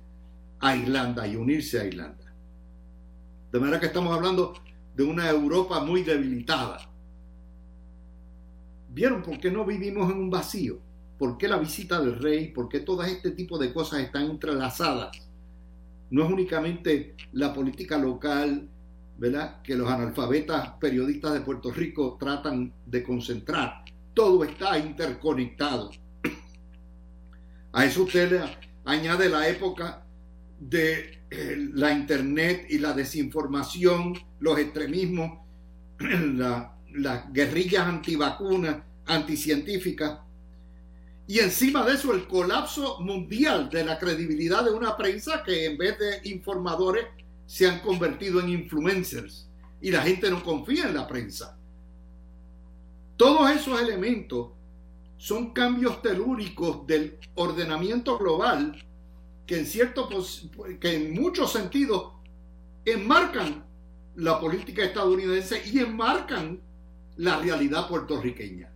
a 0.61 0.77
Irlanda 0.77 1.27
y 1.27 1.37
unirse 1.37 1.81
a 1.81 1.85
Irlanda. 1.85 2.18
De 3.53 3.59
manera 3.59 3.81
que 3.81 3.87
estamos 3.87 4.15
hablando 4.15 4.55
de 4.95 5.05
una 5.05 5.31
Europa 5.31 5.81
muy 5.81 6.03
debilitada. 6.03 6.91
¿Vieron 8.91 9.23
por 9.23 9.39
qué 9.39 9.51
no 9.51 9.65
vivimos 9.65 10.11
en 10.11 10.19
un 10.19 10.31
vacío? 10.31 10.81
¿Por 11.19 11.39
qué 11.39 11.49
la 11.49 11.59
visita 11.59 12.01
del 12.01 12.19
rey? 12.19 12.49
¿Por 12.49 12.69
qué 12.69 12.81
todo 12.81 13.03
este 13.05 13.31
tipo 13.31 13.59
de 13.59 13.73
cosas 13.73 14.01
están 14.01 14.25
entrelazadas? 14.25 15.17
No 16.11 16.25
es 16.25 16.31
únicamente 16.31 17.15
la 17.33 17.53
política 17.53 17.99
local, 17.99 18.69
¿verdad? 19.19 19.63
Que 19.63 19.77
los 19.77 19.91
analfabetas 19.91 20.71
periodistas 20.81 21.35
de 21.35 21.41
Puerto 21.41 21.71
Rico 21.73 22.17
tratan 22.19 22.73
de 22.87 23.03
concentrar. 23.03 23.85
Todo 24.15 24.45
está 24.45 24.79
interconectado. 24.79 25.91
A 27.73 27.85
eso 27.85 28.05
usted 28.05 28.31
le 28.33 28.41
añade 28.85 29.29
la 29.29 29.49
época 29.49 30.05
de 30.59 31.18
la 31.31 31.93
internet 31.93 32.67
y 32.71 32.79
la 32.79 32.93
desinformación, 32.93 34.15
los 34.41 34.59
extremismos, 34.59 35.39
las 35.99 37.33
guerrillas 37.33 37.87
antivacunas, 37.87 38.83
anticientíficas, 39.07 40.21
y 41.27 41.41
encima 41.41 41.85
de 41.85 41.93
eso 41.93 42.15
el 42.15 42.27
colapso 42.27 43.01
mundial 43.01 43.69
de 43.69 43.85
la 43.85 43.99
credibilidad 43.99 44.65
de 44.65 44.71
una 44.71 44.97
prensa 44.97 45.43
que 45.45 45.67
en 45.67 45.77
vez 45.77 45.99
de 45.99 46.31
informadores 46.31 47.07
se 47.45 47.69
han 47.69 47.81
convertido 47.81 48.41
en 48.41 48.49
influencers 48.49 49.47
y 49.83 49.91
la 49.91 50.03
gente 50.03 50.31
no 50.31 50.43
confía 50.43 50.89
en 50.89 50.95
la 50.95 51.07
prensa. 51.07 51.59
Todos 53.19 53.51
esos 53.51 53.79
elementos 53.79 54.53
son 55.19 55.53
cambios 55.53 56.01
telúricos 56.01 56.87
del 56.87 57.19
ordenamiento 57.35 58.17
global 58.17 58.83
que 59.49 59.59
en, 59.59 59.67
cierto, 59.67 60.11
que 60.79 60.95
en 60.95 61.15
muchos 61.15 61.51
sentidos 61.51 62.13
enmarcan 62.85 63.65
la 64.15 64.39
política 64.39 64.85
estadounidense 64.85 65.63
y 65.65 65.79
enmarcan 65.79 66.61
la 67.17 67.39
realidad 67.39 67.89
puertorriqueña. 67.89 68.71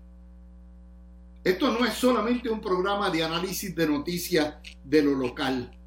Esto 1.45 1.71
no 1.79 1.85
es 1.85 1.93
solamente 1.93 2.49
un 2.49 2.63
programa 2.63 3.11
de 3.11 3.23
análisis 3.23 3.77
de 3.77 3.87
noticias 3.87 4.55
de 4.83 5.03
lo 5.03 5.15
local. 5.15 5.79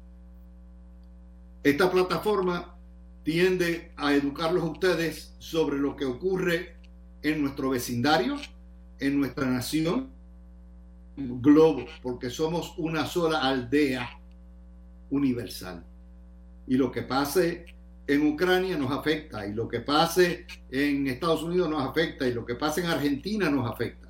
Esta 1.64 1.90
plataforma 1.90 2.76
tiende 3.24 3.92
a 3.96 4.14
educarlos 4.14 4.62
a 4.62 4.66
ustedes 4.66 5.34
sobre 5.40 5.78
lo 5.78 5.96
que 5.96 6.04
ocurre 6.04 6.76
en 7.22 7.42
nuestro 7.42 7.70
vecindario, 7.70 8.36
en 9.00 9.18
nuestra 9.18 9.46
nación, 9.46 10.10
globo, 11.16 11.86
porque 12.02 12.30
somos 12.30 12.74
una 12.78 13.04
sola 13.06 13.40
aldea 13.40 14.20
universal. 15.10 15.84
Y 16.66 16.76
lo 16.76 16.90
que 16.90 17.02
pase 17.02 17.66
en 18.06 18.26
Ucrania 18.26 18.76
nos 18.76 18.92
afecta, 18.92 19.46
y 19.46 19.52
lo 19.52 19.68
que 19.68 19.80
pase 19.80 20.46
en 20.70 21.06
Estados 21.06 21.42
Unidos 21.42 21.68
nos 21.68 21.82
afecta, 21.82 22.26
y 22.26 22.32
lo 22.32 22.44
que 22.44 22.54
pase 22.54 22.80
en 22.80 22.86
Argentina 22.86 23.50
nos 23.50 23.70
afecta. 23.70 24.08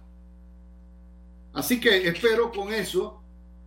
Así 1.55 1.81
que 1.81 2.07
espero 2.07 2.53
con 2.53 2.73
eso 2.73 3.23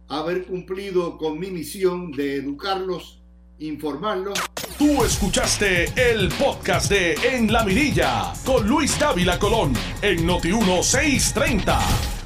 haber 0.07 0.45
cumplido 0.45 1.17
con 1.17 1.39
mi 1.39 1.49
misión 1.49 2.11
de 2.11 2.35
educarlos, 2.35 3.21
informarlos. 3.59 4.39
Tú 4.77 5.03
escuchaste 5.03 5.85
el 5.95 6.29
podcast 6.29 6.89
de 6.89 7.13
En 7.15 7.51
la 7.51 7.63
Mirilla 7.63 8.33
con 8.45 8.67
Luis 8.67 8.97
Dávila 8.99 9.37
Colón 9.37 9.73
en 10.01 10.25
Noti 10.25 10.49
1630. 10.49 12.18